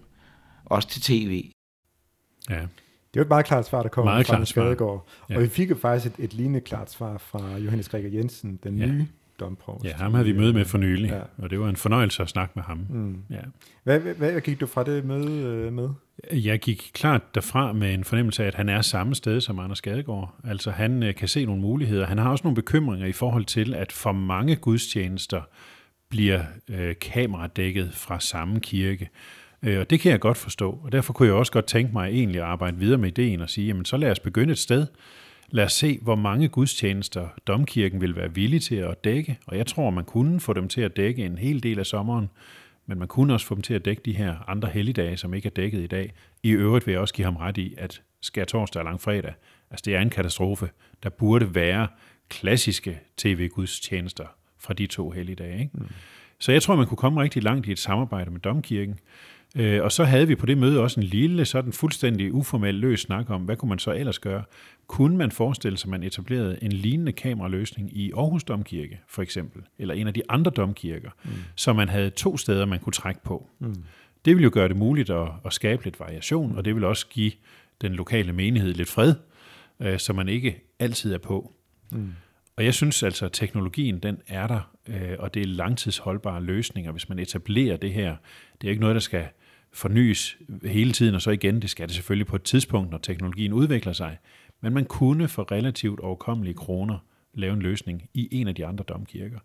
[0.65, 1.51] også til tv.
[2.49, 2.61] Ja.
[3.13, 5.07] Det var et meget klart svar, der kom meget fra Skadegaard.
[5.29, 5.35] Ja.
[5.35, 8.77] Og vi fik jo faktisk et, et lignende klart svar fra Johannes Greger Jensen, den
[8.77, 8.85] ja.
[8.85, 9.07] nye
[9.39, 9.85] domprovst.
[9.85, 11.19] Ja, ham havde vi møde med for nylig, ja.
[11.37, 12.85] og det var en fornøjelse at snakke med ham.
[12.89, 13.17] Mm.
[13.29, 13.41] Ja.
[13.83, 15.89] Hvad, hvad, hvad gik du fra det møde øh, med?
[16.31, 19.81] Jeg gik klart derfra med en fornemmelse af, at han er samme sted som Anders
[19.81, 20.35] Gadegaard.
[20.43, 22.05] Altså han øh, kan se nogle muligheder.
[22.05, 25.41] Han har også nogle bekymringer i forhold til, at for mange gudstjenester
[26.09, 29.09] bliver øh, kameradækket fra samme kirke.
[29.63, 32.09] Øh, og det kan jeg godt forstå, og derfor kunne jeg også godt tænke mig
[32.09, 34.87] egentlig at arbejde videre med ideen og sige, jamen så lad os begynde et sted.
[35.51, 39.67] Lad os se, hvor mange gudstjenester domkirken vil være villig til at dække, og jeg
[39.67, 42.29] tror, man kunne få dem til at dække en hel del af sommeren,
[42.85, 45.45] men man kunne også få dem til at dække de her andre helligdage, som ikke
[45.45, 46.13] er dækket i dag.
[46.43, 49.33] I øvrigt vil jeg også give ham ret i, at skær torsdag og langfredag,
[49.71, 50.69] altså det er en katastrofe.
[51.03, 51.87] Der burde være
[52.29, 54.25] klassiske tv-gudstjenester
[54.57, 55.59] fra de to helligdage.
[55.59, 55.71] Ikke?
[55.73, 55.87] Mm.
[56.39, 58.99] Så jeg tror, man kunne komme rigtig langt i et samarbejde med domkirken.
[59.55, 62.99] Øh, og så havde vi på det møde også en lille, sådan fuldstændig uformel løs
[62.99, 64.43] snak om, hvad kunne man så ellers gøre?
[64.87, 69.61] Kunne man forestille sig, at man etablerede en lignende kameraløsning i Aarhus Domkirke, for eksempel,
[69.79, 71.31] eller en af de andre domkirker, mm.
[71.55, 73.47] så man havde to steder, man kunne trække på.
[73.59, 73.75] Mm.
[74.25, 77.07] Det ville jo gøre det muligt at, at skabe lidt variation, og det vil også
[77.07, 77.31] give
[77.81, 79.13] den lokale menighed lidt fred,
[79.79, 81.53] øh, så man ikke altid er på.
[81.91, 82.11] Mm.
[82.59, 86.91] Og jeg synes altså, at teknologien den er der, øh, og det er langtidsholdbare løsninger,
[86.91, 88.15] hvis man etablerer det her.
[88.61, 89.27] Det er ikke noget, der skal
[89.71, 93.53] fornyes hele tiden, og så igen, det skal det selvfølgelig på et tidspunkt, når teknologien
[93.53, 94.17] udvikler sig.
[94.61, 96.97] Men man kunne for relativt overkommelige kroner
[97.33, 99.39] lave en løsning i en af de andre domkirker.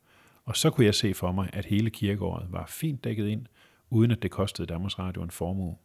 [0.44, 3.46] Og så kunne jeg se for mig, at hele kirkeåret var fint dækket ind,
[3.90, 5.76] uden at det kostede Danmarks Radio en formue.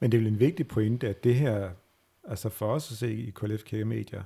[0.00, 1.70] Men det er vel en vigtig pointe, at det her,
[2.28, 4.22] altså for os at se i KLF Kirkemedier,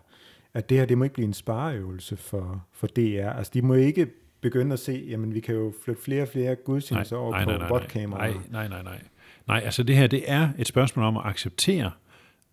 [0.54, 3.28] at det her, det må ikke blive en spareøvelse for, for DR.
[3.28, 4.06] Altså de må ikke
[4.40, 7.50] begynde at se, jamen vi kan jo flytte flere og flere gudstjenester over nej, på
[7.50, 8.32] nej, botkameraer.
[8.32, 9.02] Nej, nej, nej, nej.
[9.48, 11.90] Nej, altså det her, det er et spørgsmål om at acceptere,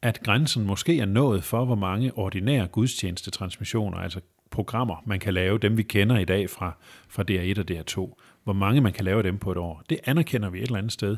[0.01, 5.57] at grænsen måske er nået for, hvor mange ordinære gudstjenestetransmissioner, altså programmer, man kan lave,
[5.57, 6.77] dem vi kender i dag fra,
[7.09, 9.83] fra DR1 og DR2, hvor mange man kan lave dem på et år.
[9.89, 11.17] Det anerkender vi et eller andet sted.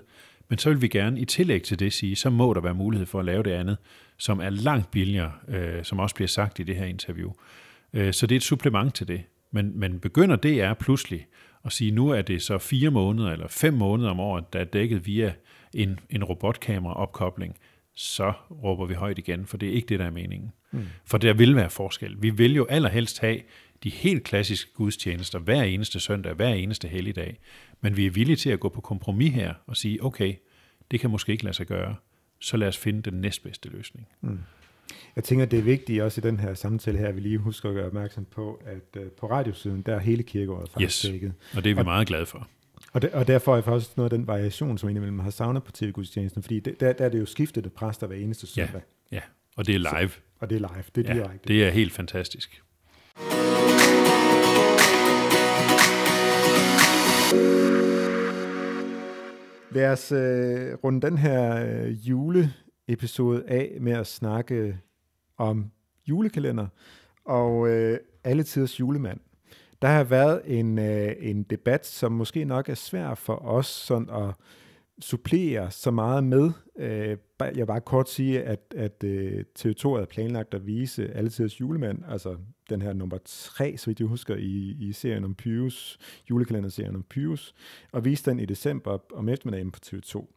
[0.49, 3.05] Men så vil vi gerne i tillæg til det sige, så må der være mulighed
[3.05, 3.77] for at lave det andet,
[4.19, 7.31] som er langt billigere, øh, som også bliver sagt i det her interview.
[7.93, 9.23] Øh, så det er et supplement til det.
[9.51, 11.27] Men, men begynder det er pludselig
[11.65, 14.63] at sige, nu er det så fire måneder eller fem måneder om året, der er
[14.63, 15.33] dækket via
[15.73, 17.55] en, en robotkamera-opkobling,
[17.95, 20.51] så råber vi højt igen, for det er ikke det, der er meningen.
[20.71, 20.85] Mm.
[21.05, 22.15] For der vil være forskel.
[22.21, 23.39] Vi vil jo allerhelst have
[23.83, 27.39] de helt klassiske gudstjenester hver eneste søndag, hver eneste helligdag.
[27.81, 30.33] Men vi er villige til at gå på kompromis her og sige, okay,
[30.91, 31.95] det kan måske ikke lade sig gøre,
[32.39, 34.07] så lad os finde den næstbedste løsning.
[34.21, 34.39] Mm.
[35.15, 37.69] Jeg tænker, det er vigtigt også i den her samtale her, at vi lige husker
[37.69, 41.11] at gøre opmærksom på, at uh, på radiosiden, der er hele kirkeåret faktisk yes.
[41.11, 41.33] dækket.
[41.55, 42.47] og det er vi og, meget glade for.
[42.93, 45.71] Og, det, og derfor er faktisk noget af den variation, som indimellem har savnet på
[45.71, 48.81] tv-gudstjenesten, fordi det, der, der er det jo skiftede præster hver eneste søndag.
[49.11, 49.21] Ja, ja.
[49.55, 50.09] og det er live.
[50.09, 51.47] Så, og det er live, det er ja, direkte.
[51.47, 52.63] det er helt fantastisk.
[59.71, 64.77] Lad os øh, runde den her øh, juleepisode af med at snakke
[65.37, 65.71] om
[66.07, 66.67] julekalender
[67.25, 69.19] og øh, alle tiders julemand.
[69.81, 74.09] Der har været en, øh, en debat, som måske nok er svær for os sådan
[74.09, 74.35] at
[75.01, 76.51] supplere så meget med.
[76.79, 81.29] Øh, jeg vil bare kort sige, at, at øh, TV2 havde planlagt at vise alle
[81.29, 82.37] tiders julemand, altså
[82.69, 85.97] den her nummer tre, så vidt jeg husker, i, i serien om Pius,
[86.29, 87.55] julekalenderserien om Pius,
[87.91, 90.35] og viste den i december om eftermiddagen på TV2.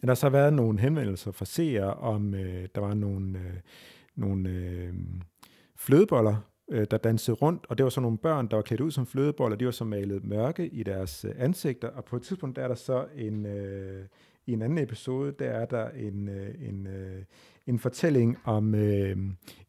[0.00, 3.54] Der har så været nogle henvendelser fra seere om, øh, der var nogle, øh,
[4.16, 4.94] nogle øh,
[5.76, 6.36] flødeboller,
[6.70, 9.06] øh, der dansede rundt, og det var så nogle børn, der var klædt ud som
[9.06, 12.62] flødeboller, de var så malet mørke i deres øh, ansigter, og på et tidspunkt der
[12.62, 14.06] er der så en, øh,
[14.46, 17.22] i en anden episode, der er der en, øh, en, øh,
[17.66, 19.16] en fortælling om øh,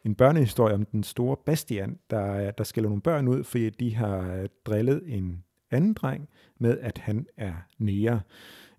[0.05, 4.35] en børnehistorie om den store Bastian, der, der skiller nogle børn ud, fordi de har
[4.35, 8.21] øh, drillet en anden dreng med, at han er nære.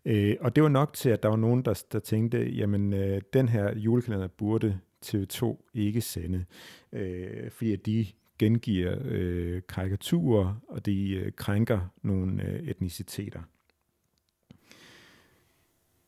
[0.04, 3.20] Øh, og det var nok til, at der var nogen, der, der tænkte, jamen øh,
[3.33, 6.44] den her julekalender burde TV2 ikke sende,
[6.92, 8.07] øh, fordi at de
[8.38, 13.40] gengiver øh, karikaturer, og de øh, krænker nogle øh, etniciteter.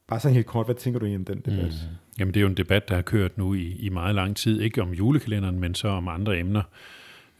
[0.09, 1.73] Bare sådan helt kort, hvad tænker du om den debat?
[1.91, 1.97] Mm.
[2.19, 4.61] Jamen det er jo en debat, der har kørt nu i, i meget lang tid,
[4.61, 6.63] ikke om julekalenderen, men så om andre emner.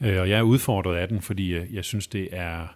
[0.01, 2.67] Øh, og jeg er udfordret af den, fordi jeg, jeg synes, det er...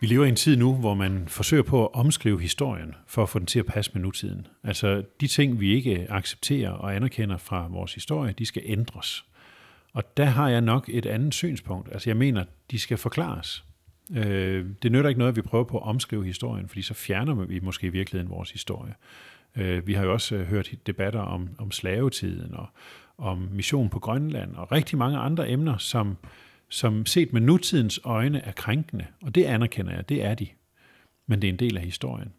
[0.00, 3.28] Vi lever i en tid nu, hvor man forsøger på at omskrive historien, for at
[3.28, 4.46] få den til at passe med nutiden.
[4.64, 9.24] Altså de ting, vi ikke accepterer og anerkender fra vores historie, de skal ændres.
[9.92, 11.88] Og der har jeg nok et andet synspunkt.
[11.92, 13.64] Altså jeg mener, de skal forklares.
[14.14, 17.34] Øh, det nytter ikke noget, at vi prøver på at omskrive historien, fordi så fjerner
[17.34, 18.94] vi måske i virkeligheden vores historie.
[19.56, 22.66] Øh, vi har jo også øh, hørt debatter om, om slavetiden og
[23.18, 26.16] om mission på Grønland og rigtig mange andre emner, som,
[26.68, 29.06] som set med nutidens øjne er krænkende.
[29.22, 30.46] Og det anerkender jeg, det er de.
[31.26, 32.32] Men det er en del af historien.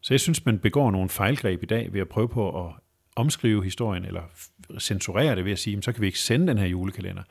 [0.00, 2.72] Så jeg synes, man begår nogle fejlgreb i dag ved at prøve på at
[3.16, 4.22] omskrive historien, eller
[4.78, 7.22] censurere det ved at sige, så kan vi ikke sende den her julekalender.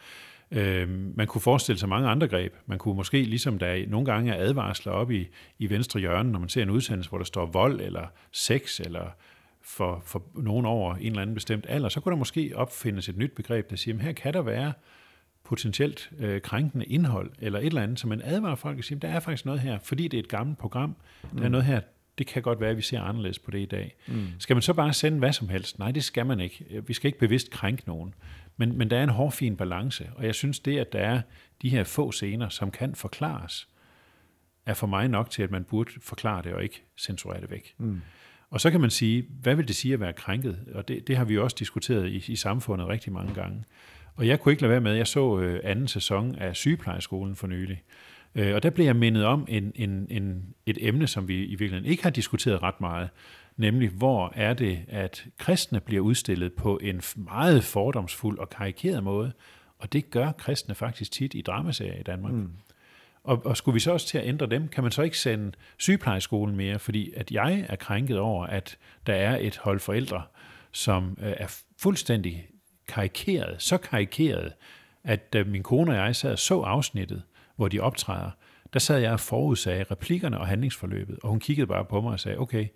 [0.52, 2.54] Øh, man kunne forestille sig mange andre greb.
[2.66, 5.28] Man kunne måske, ligesom der nogle gange er advarsler op i,
[5.60, 9.16] i venstre hjørne, når man ser en udsendelse, hvor der står vold eller sex, eller
[9.62, 13.18] for, for nogen over en eller anden bestemt alder, så kunne der måske opfindes et
[13.18, 14.74] nyt begreb, der siger, at her kan der være
[15.44, 19.08] potentielt øh, krænkende indhold, eller et eller andet, så man advarer folk og siger, der
[19.08, 21.52] er faktisk noget her, fordi det er et gammelt program, der er mm.
[21.52, 21.82] noget her,
[22.18, 23.96] det kan godt være, at vi ser anderledes på det i dag.
[24.08, 24.28] Mm.
[24.40, 25.80] Skal man så bare sende hvad som helst?
[25.80, 26.84] Nej, det skal man ikke.
[26.88, 28.14] Vi skal ikke bevidst krænke nogen.
[28.62, 31.22] Men, men der er en hårfin balance, og jeg synes det, at der er
[31.62, 33.68] de her få scener, som kan forklares,
[34.66, 37.74] er for mig nok til, at man burde forklare det og ikke censurere det væk.
[37.78, 38.02] Mm.
[38.50, 40.60] Og så kan man sige, hvad vil det sige at være krænket?
[40.74, 43.64] Og det, det har vi også diskuteret i, i samfundet rigtig mange gange.
[44.16, 47.48] Og jeg kunne ikke lade være med, jeg så øh, anden sæson af sygeplejeskolen for
[47.48, 47.84] nylig.
[48.36, 51.50] Øh, og der blev jeg mindet om en, en, en, et emne, som vi i
[51.50, 53.10] virkeligheden ikke har diskuteret ret meget,
[53.62, 59.32] nemlig hvor er det, at kristne bliver udstillet på en meget fordomsfuld og karikeret måde,
[59.80, 62.34] og det gør kristne faktisk tit i dramaserier i Danmark.
[62.34, 62.52] Mm.
[63.24, 65.52] Og, og skulle vi så også til at ændre dem, kan man så ikke sende
[65.78, 70.24] sygeplejeskolen mere, fordi at jeg er krænket over, at der er et hold forældre,
[70.72, 72.48] som øh, er fuldstændig
[72.88, 74.54] karikeret, så karikeret,
[75.04, 77.24] at da min kone og jeg sad og så afsnittet,
[77.56, 78.32] hvor de optræder,
[78.74, 82.20] der sad jeg og forudsagde replikkerne og handlingsforløbet, og hun kiggede bare på mig og
[82.20, 82.68] sagde, okay,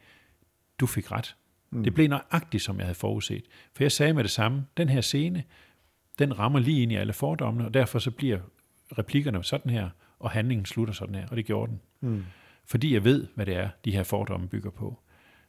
[0.79, 1.35] du fik ret.
[1.71, 1.83] Mm.
[1.83, 3.43] Det blev nøjagtigt, som jeg havde forudset.
[3.73, 5.43] For jeg sagde med det samme, den her scene,
[6.19, 8.39] den rammer lige ind i alle fordommene, og derfor så bliver
[8.97, 11.81] replikkerne sådan her, og handlingen slutter sådan her, og det gjorde den.
[12.01, 12.23] Mm.
[12.65, 14.99] Fordi jeg ved, hvad det er, de her fordomme bygger på.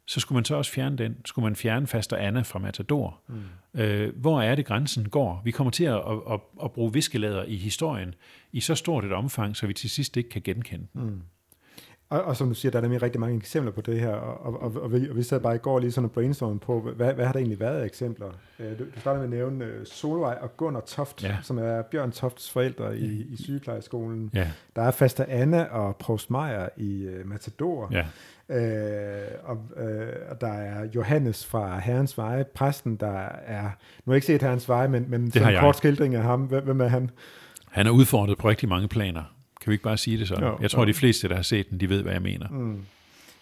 [0.06, 1.16] Så skulle man så også fjerne den.
[1.24, 3.20] Skulle man fjerne Faster Anna fra Matador?
[3.28, 3.80] Mm.
[3.80, 5.42] Øh, hvor er det, grænsen går?
[5.44, 8.14] Vi kommer til at, at, at, at bruge viskelader i historien
[8.52, 11.02] i så stort et omfang, så vi til sidst ikke kan genkende den.
[11.02, 11.22] Mm.
[12.08, 14.62] Og, og som du siger, der er nemlig rigtig mange eksempler på det her, og,
[14.62, 17.14] og, og, vi, og vi sad bare i går lige sådan en brainstorm på, hvad,
[17.14, 18.26] hvad har der egentlig været af eksempler?
[18.58, 21.36] Øh, du, du starter med at nævne øh, Solvej og Gunnar Toft, ja.
[21.42, 24.30] som er Bjørn Tofts forældre i, i sygeplejeskolen.
[24.34, 24.48] Ja.
[24.76, 27.92] Der er Faster Anna og Prost Meier i uh, Matador.
[27.92, 28.06] Ja.
[28.48, 34.12] Øh, og, øh, og der er Johannes fra Herrens Veje, præsten, der er, nu har
[34.12, 37.10] jeg ikke set Herrens Veje, men, men som kort skildring af ham, hvem er han?
[37.70, 39.35] Han er udfordret på rigtig mange planer.
[39.66, 40.44] Kan vi ikke bare sige det sådan?
[40.44, 40.88] Jo, jeg tror, jo.
[40.88, 42.48] de fleste, der har set den, de ved, hvad jeg mener.
[42.48, 42.80] Mm.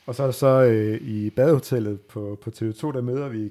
[0.06, 3.50] Og så er så øh, i badehotellet på, på TV2, der møder vi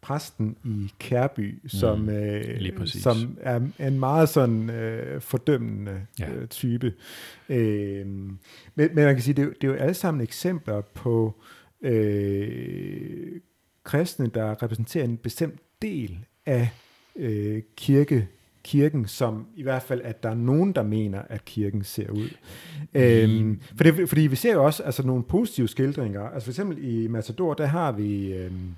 [0.00, 6.30] præsten i Kærby, som, mm, øh, som er en meget sådan øh, fordømmende ja.
[6.30, 6.94] øh, type.
[7.48, 8.38] Øh, men,
[8.74, 11.40] men man kan sige, det, det er jo alle sammen eksempler på
[11.82, 13.40] øh,
[13.84, 16.68] kristne, der repræsenterer en bestemt del af
[17.16, 18.28] øh, kirke
[18.64, 22.28] kirken, som i hvert fald, at der er nogen, der mener, at kirken ser ud.
[22.94, 26.22] Øhm, for det, fordi vi ser jo også altså, nogle positive skildringer.
[26.22, 28.74] Altså for eksempel i Matador, der har vi øhm,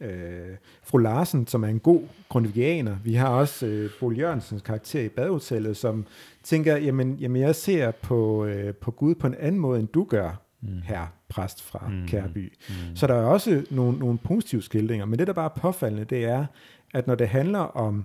[0.00, 2.96] øh, fru Larsen, som er en god grundvigianer.
[3.04, 6.04] Vi har også øh, Bol Jørgensens karakter i badehotellet, som
[6.42, 10.04] tænker, jamen, jamen jeg ser på, øh, på Gud på en anden måde, end du
[10.04, 10.68] gør, mm.
[10.84, 12.06] her præst fra mm.
[12.08, 12.52] Kærby.
[12.68, 12.96] Mm.
[12.96, 16.24] Så der er også nogle, nogle positive skildringer, men det, der bare er påfaldende, det
[16.24, 16.46] er,
[16.94, 18.04] at når det handler om øh,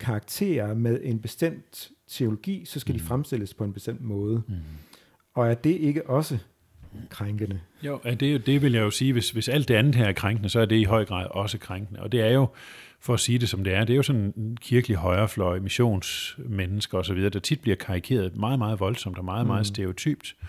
[0.00, 2.98] karakterer med en bestemt teologi, så skal mm.
[2.98, 4.42] de fremstilles på en bestemt måde.
[4.48, 4.54] Mm.
[5.34, 6.38] Og er det ikke også
[7.10, 7.60] krænkende?
[7.82, 10.48] Jo, det, det vil jeg jo sige, hvis, hvis alt det andet her er krænkende,
[10.48, 12.00] så er det i høj grad også krænkende.
[12.00, 12.46] Og det er jo,
[13.00, 16.98] for at sige det som det er, det er jo sådan en kirkelig højrefløj, missionsmennesker
[16.98, 19.48] osv., der tit bliver karikeret meget, meget voldsomt og meget, mm.
[19.48, 20.36] meget stereotypt.
[20.42, 20.48] Øh,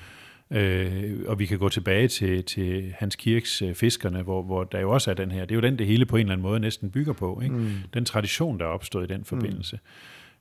[1.28, 4.92] og vi kan gå tilbage til, til Hans Kirks øh, Fiskerne, hvor, hvor der jo
[4.92, 5.42] også er den her.
[5.42, 7.42] Det er jo den, det hele på en eller anden måde næsten bygger på.
[7.44, 7.56] Ikke?
[7.56, 7.72] Mm.
[7.94, 9.80] Den tradition, der er opstået i den forbindelse.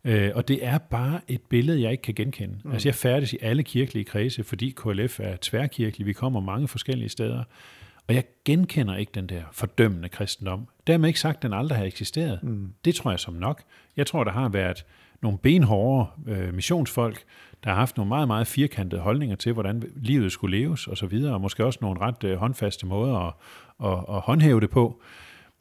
[0.04, 0.10] Mm.
[0.10, 2.58] Øh, og det er bare et billede, jeg ikke kan genkende.
[2.64, 2.72] Mm.
[2.72, 6.06] Altså jeg færdes i alle kirkelige kredse, fordi KLF er tværkirkelig.
[6.06, 7.44] Vi kommer mange forskellige steder.
[8.08, 10.68] Og jeg genkender ikke den der fordømmende kristendom.
[10.86, 12.42] Dermed ikke sagt, at den aldrig har eksisteret.
[12.42, 12.72] Mm.
[12.84, 13.62] Det tror jeg som nok.
[13.96, 14.84] Jeg tror, der har været
[15.22, 17.24] nogle benhårde øh, missionsfolk,
[17.64, 21.06] der har haft nogle meget, meget firkantede holdninger til, hvordan livet skulle leves og så
[21.06, 23.34] videre, og måske også nogle ret øh, håndfaste måder at,
[23.84, 25.02] at, at håndhæve det på.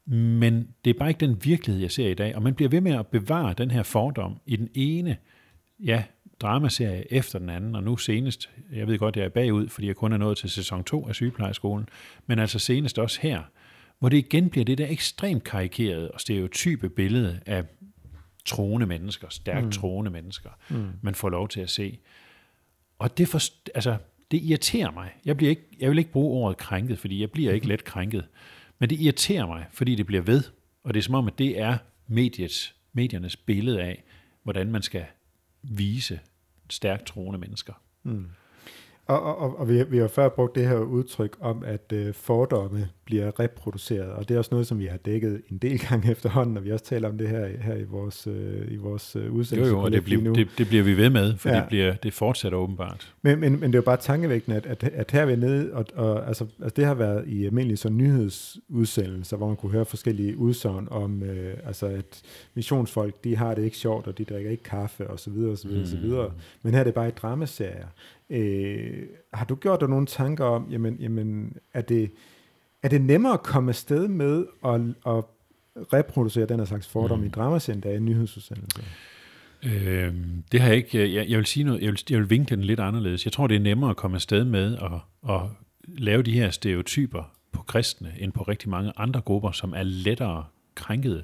[0.05, 2.81] Men det er bare ikke den virkelighed, jeg ser i dag, og man bliver ved
[2.81, 5.17] med at bevare den her fordom i den ene,
[5.79, 6.03] ja,
[6.41, 9.95] dramaserie efter den anden, og nu senest, jeg ved godt, jeg er bagud, fordi jeg
[9.95, 11.89] kun er nået til sæson 2 af sygeplejeskolen,
[12.27, 13.41] men altså senest også her,
[13.99, 17.63] hvor det igen bliver det der ekstremt karikerede og stereotype billede af
[18.45, 19.71] troende mennesker, stærkt mm.
[19.71, 20.87] troende mennesker, mm.
[21.01, 21.99] man får lov til at se.
[22.99, 23.39] Og det, for,
[23.75, 23.97] altså,
[24.31, 25.11] det irriterer mig.
[25.25, 28.27] Jeg, bliver ikke, jeg vil ikke bruge ordet krænket, fordi jeg bliver ikke let krænket.
[28.79, 30.43] Men det irriterer mig, fordi det bliver ved.
[30.83, 31.77] Og det er som om, at det er
[32.07, 34.03] mediets, mediernes billede af,
[34.43, 35.05] hvordan man skal
[35.61, 36.19] vise
[36.69, 37.73] stærkt troende mennesker.
[38.03, 38.25] Mm.
[39.05, 42.89] Og, og, og vi, vi har før brugt det her udtryk om, at øh, fordomme
[43.05, 46.57] bliver reproduceret, og det er også noget, som vi har dækket en del gange efterhånden,
[46.57, 49.71] og vi også taler om det her, her i vores, øh, i vores øh, udsendelse.
[49.71, 51.55] Jo, jo, og det, bliver, det, det bliver vi ved med, for ja.
[51.55, 53.13] det, bliver, det fortsætter åbenbart.
[53.21, 55.73] Men, men, men det er jo bare tankevækkende, at, at, at her er vi nede,
[55.73, 59.85] og, og altså, altså det har været i almindelige sådan nyhedsudsendelser, hvor man kunne høre
[59.85, 62.21] forskellige udsagn om, øh, altså at
[62.53, 65.57] missionsfolk, de har det ikke sjovt, og de drikker ikke kaffe, og så videre, og
[65.57, 65.83] så videre, mm.
[65.83, 66.31] og så videre.
[66.63, 67.87] Men her er det bare i dramaserier.
[68.29, 72.11] Øh, har du gjort dig nogle tanker om, jamen, jamen er, det,
[72.83, 75.23] er det nemmere at komme afsted med at, at
[75.93, 77.25] reproducere den her slags fordom mm.
[77.25, 78.83] i dramaserien, der er i nyhedsudsendelser?
[79.63, 80.15] Øh,
[80.51, 81.13] det har jeg ikke.
[81.13, 83.25] Jeg, jeg vil sige noget, jeg vil, jeg vil vinkle den lidt anderledes.
[83.25, 85.41] Jeg tror, det er nemmere at komme afsted med at, at
[85.87, 90.45] lave de her stereotyper på kristne, end på rigtig mange andre grupper, som er lettere
[90.75, 91.23] krænkede.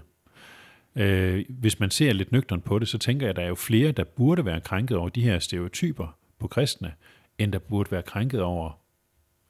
[0.95, 3.55] Øh, hvis man ser lidt nøgteren på det, så tænker jeg, at der er jo
[3.55, 6.93] flere, der burde være krænket over de her stereotyper, på kristne,
[7.38, 8.80] end der burde være krænket over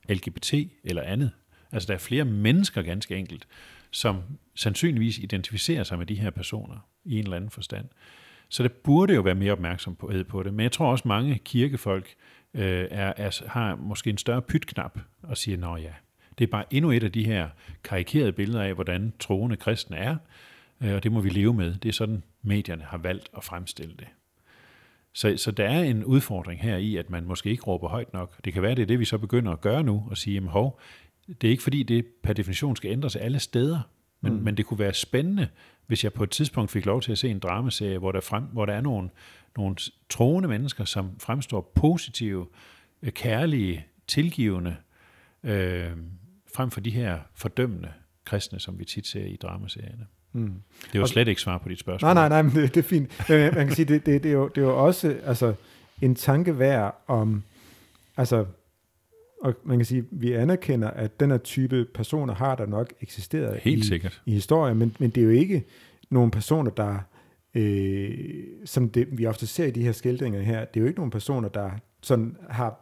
[0.10, 0.54] LGBT
[0.84, 1.32] eller andet.
[1.72, 3.48] Altså der er flere mennesker ganske enkelt,
[3.92, 4.24] som
[4.56, 7.86] sandsynligvis identificerer sig med de her personer i en eller anden forstand.
[8.50, 10.54] Så det burde jo være mere opmærksomhed på det.
[10.54, 12.16] Men jeg tror også, mange kirkefolk
[12.54, 15.94] øh, er, er, har måske en større pytknap og siger, nå ja,
[16.38, 17.50] det er bare endnu et af de her
[17.84, 20.18] karikerede billeder af, hvordan troende kristne er,
[20.82, 21.76] øh, og det må vi leve med.
[21.76, 24.08] Det er sådan, medierne har valgt at fremstille det.
[25.14, 28.46] Så, så der er en udfordring her i, at man måske ikke råber højt nok.
[28.46, 30.50] Det kan være, det er det, vi så begynder at gøre nu, og sige, jamen
[30.50, 30.80] hov,
[31.28, 33.80] det er ikke fordi, det per definition skal ændres alle steder,
[34.22, 34.40] men, mm.
[34.40, 35.48] men det kunne være spændende,
[35.88, 38.44] hvis jeg på et tidspunkt fik lov til at se en dramaserie, hvor der, frem,
[38.44, 39.10] hvor der er nogle,
[39.58, 39.76] nogle
[40.10, 42.48] troende mennesker, som fremstår positive,
[43.02, 44.76] øh, kærlige, tilgivende,
[45.44, 45.92] øh,
[46.56, 47.90] frem for de her fordømmende
[48.26, 50.06] kristne, som vi tit ser i dramaserierne.
[50.34, 50.54] Mm.
[50.86, 52.14] Det er jo slet ikke svar på dit spørgsmål.
[52.14, 53.30] Nej, nej, nej, men det, det er fint.
[53.30, 55.54] Man kan sige, det, det, det, er jo, det er jo også altså,
[56.02, 57.44] en tanke værd om,
[58.18, 58.46] altså,
[59.42, 63.60] og man kan sige, vi anerkender, at den her type personer har der nok eksisteret
[63.62, 64.22] Helt i, sikkert.
[64.26, 65.66] i historien, men, men det er jo ikke
[66.10, 66.98] nogle personer, der,
[67.56, 68.14] øh,
[68.66, 71.12] som det, vi ofte ser i de her skildringer her, det er jo ikke nogle
[71.12, 71.72] personer, der
[72.02, 72.80] sådan har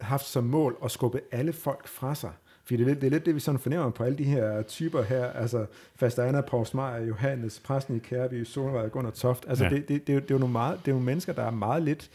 [0.00, 2.30] haft som mål at skubbe alle folk fra sig.
[2.64, 4.62] Fordi det er, lidt, det er lidt det, vi sådan fornemmer på alle de her
[4.62, 9.44] typer her, altså Fastaner, Paul Smeier, Johannes, præsten i Kærby, Solvej, Gunnar Toft.
[9.48, 9.70] Altså ja.
[9.70, 11.42] det, det, det, er jo, det, er jo nogle meget, det er jo mennesker, der
[11.42, 12.10] er meget lidt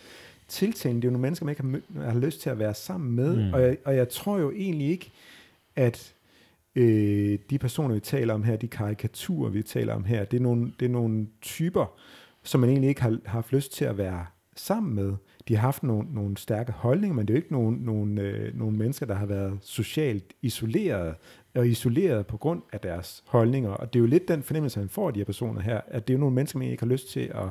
[0.47, 0.95] tiltænkt.
[1.01, 3.47] Det er jo nogle mennesker, man ikke har, har lyst til at være sammen med.
[3.47, 3.53] Mm.
[3.53, 5.11] Og, jeg, og jeg tror jo egentlig ikke,
[5.75, 6.13] at
[6.75, 10.41] øh, de personer, vi taler om her, de karikaturer, vi taler om her, det er
[10.41, 11.99] nogle, det er nogle typer,
[12.43, 14.25] som man egentlig ikke har, har haft lyst til at være
[14.55, 15.13] sammen med.
[15.47, 18.59] De har haft nogle, nogle stærke holdninger, men det er jo ikke nogle, nogle, øh,
[18.59, 21.15] nogle mennesker, der har været socialt isoleret,
[21.55, 23.69] og isoleret på grund af deres holdninger.
[23.69, 26.07] Og det er jo lidt den fornemmelse, man får af de her personer her, at
[26.07, 27.49] det er jo nogle mennesker, man ikke har lyst til at,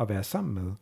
[0.00, 0.72] at være sammen med.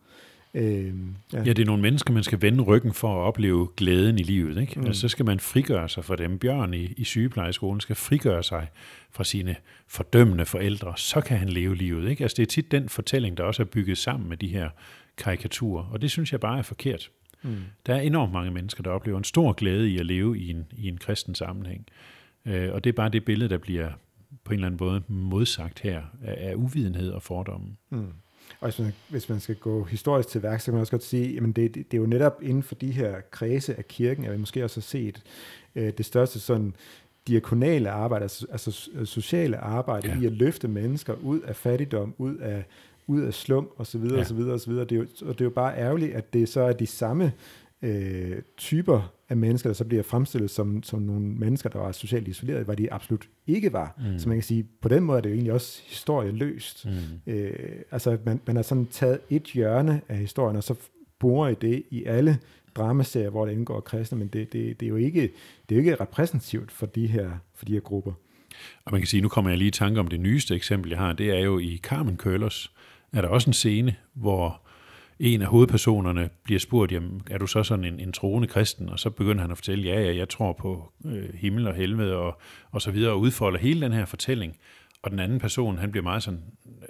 [0.55, 0.95] Øh,
[1.33, 1.39] ja.
[1.39, 4.61] ja, det er nogle mennesker, man skal vende ryggen for at opleve glæden i livet.
[4.61, 4.81] Ikke?
[4.81, 4.87] Mm.
[4.87, 6.39] Altså, så skal man frigøre sig fra dem.
[6.39, 8.69] Bjørn i, i sygeplejeskolen skal frigøre sig
[9.11, 9.57] fra sine
[9.89, 10.93] fordømmende forældre.
[10.97, 12.11] Så kan han leve livet.
[12.11, 12.25] Ikke?
[12.25, 14.71] Altså, det er tit den fortælling, der også er bygget sammen med de her
[15.17, 15.85] karikaturer.
[15.85, 17.11] Og det synes jeg bare er forkert.
[17.43, 17.57] Mm.
[17.87, 20.65] Der er enormt mange mennesker, der oplever en stor glæde i at leve i en,
[20.73, 21.87] i en kristen sammenhæng.
[22.47, 23.91] Øh, og det er bare det billede, der bliver
[24.45, 27.67] på en eller anden måde modsagt her af, af uvidenhed og fordomme.
[27.91, 28.13] Mm.
[28.61, 31.05] Og hvis man, hvis man skal gå historisk til værk, så kan man også godt
[31.05, 34.25] sige, at det, det, det er jo netop inden for de her kredse af kirken,
[34.25, 35.23] at vi måske også har set
[35.75, 36.75] øh, det største sådan
[37.29, 40.21] diakonale arbejde, altså, altså sociale arbejde ja.
[40.21, 42.65] i at løfte mennesker ud af fattigdom, ud af,
[43.07, 44.21] ud af slum og så videre, ja.
[44.21, 44.85] og så videre, og så videre.
[44.85, 47.33] Det er jo, og det er jo bare ærgerligt, at det så er de samme
[47.85, 52.29] øh, typer af mennesker, der så bliver fremstillet som, som nogle mennesker, der var socialt
[52.29, 53.95] isoleret, hvad de absolut ikke var.
[53.99, 54.19] Mm.
[54.19, 56.87] Så man kan sige, på den måde er det jo egentlig også historieløst.
[56.87, 57.33] Mm.
[57.33, 57.53] Øh,
[57.91, 60.75] altså, man, man har sådan taget et hjørne af historien, og så
[61.19, 62.39] borer i det i alle
[62.75, 65.21] dramaserier, hvor der indgår kristne, men det, det, det, er jo ikke,
[65.69, 68.13] det er jo ikke repræsentativt for de her, for de her grupper.
[68.85, 70.99] Og man kan sige, nu kommer jeg lige i tanke om det nyeste eksempel, jeg
[70.99, 72.73] har, det er jo i Carmen Køllers,
[73.13, 74.64] er der også en scene, hvor
[75.19, 78.89] en af hovedpersonerne bliver spurgt, jamen, er du så sådan en, en troende kristen?
[78.89, 82.17] Og så begynder han at fortælle, ja, ja, jeg tror på øh, himmel og helvede
[82.17, 82.41] og,
[82.71, 84.57] og så videre, og udfolder hele den her fortælling.
[85.03, 86.43] Og den anden person, han bliver meget sådan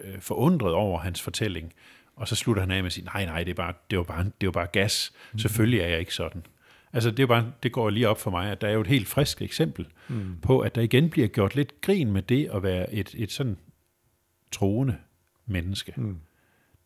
[0.04, 1.72] øh, forundret over hans fortælling.
[2.16, 4.04] Og så slutter han af med at sige, nej, nej, det, er bare, det, var,
[4.04, 5.12] bare, det var bare gas.
[5.32, 5.38] Mm.
[5.38, 6.42] Selvfølgelig er jeg ikke sådan.
[6.92, 8.86] Altså det, er bare, det går lige op for mig, at der er jo et
[8.86, 10.36] helt frisk eksempel mm.
[10.42, 13.56] på, at der igen bliver gjort lidt grin med det at være et, et sådan
[14.52, 14.96] troende
[15.46, 15.92] menneske.
[15.96, 16.16] Mm.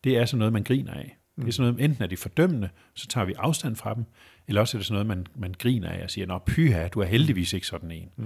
[0.03, 1.18] Det er sådan noget, man griner af.
[1.41, 4.05] Det er sådan noget, enten er de fordømmende, så tager vi afstand fra dem,
[4.47, 6.99] eller også er det sådan noget, man, man griner af og siger, nå pyha, du
[6.99, 8.09] er heldigvis ikke sådan en.
[8.17, 8.25] Mm.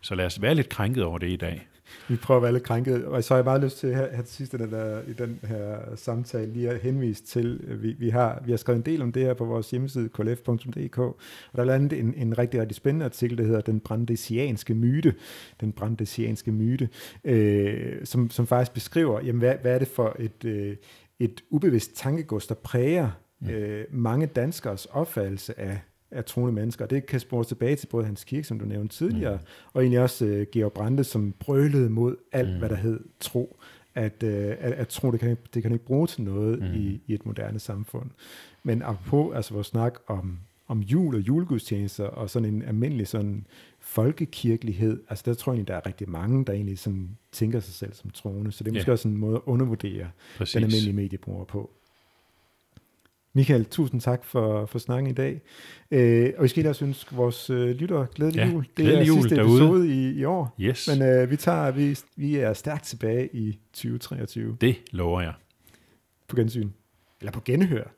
[0.00, 1.68] Så lad os være lidt krænket over det i dag.
[2.08, 4.22] Vi prøver at være lidt krænket, og så har jeg meget lyst til her, her
[4.22, 8.42] til sidst den der, i den her samtale lige at henvise til, vi, vi, har,
[8.44, 11.16] vi har skrevet en del om det her på vores hjemmeside klf.dk, og
[11.54, 15.14] der er landet en, en rigtig, rigtig spændende artikel, der hedder Den brandesianske myte,
[15.60, 16.88] den brandesianske myte,
[17.24, 20.76] øh, som, som faktisk beskriver, jamen, hvad, hvad er det for et, øh,
[21.18, 23.10] et ubevidst tankegods, der præger
[23.40, 23.48] mm.
[23.48, 26.84] øh, mange danskers opfattelse af, af troende mennesker.
[26.84, 29.70] Og det kan spores tilbage til både Hans Kirke, som du nævnte tidligere, mm.
[29.72, 32.58] og egentlig også øh, Georg Brandes, som brølede mod alt, mm.
[32.58, 33.56] hvad der hed tro.
[33.94, 36.74] At, øh, at, at tro, det kan, det kan ikke bruge til noget mm.
[36.74, 38.10] i, i et moderne samfund.
[38.62, 40.38] Men apropos altså vores snak om,
[40.68, 43.46] om jul og julegudstjenester, og sådan en almindelig sådan
[43.88, 47.74] folkekirkelighed, altså der tror jeg egentlig, der er rigtig mange, der egentlig sådan tænker sig
[47.74, 48.92] selv som troende, så det er måske ja.
[48.92, 50.52] også en måde at undervurdere Præcis.
[50.52, 51.70] den almindelige mediebruger på.
[53.32, 55.40] Michael, tusind tak for, for snakken i dag.
[55.90, 58.62] Øh, og vi skal også ønske vores øh, lyttere glædelig ja, jul.
[58.62, 59.62] Det glædelig er jul sidste derude.
[59.62, 60.54] episode i, i år.
[60.60, 60.88] Yes.
[60.92, 64.56] Men øh, vi, tager, vi, vi er stærkt tilbage i 2023.
[64.60, 65.32] Det lover jeg.
[66.28, 66.70] På gensyn.
[67.20, 67.97] Eller på genhør.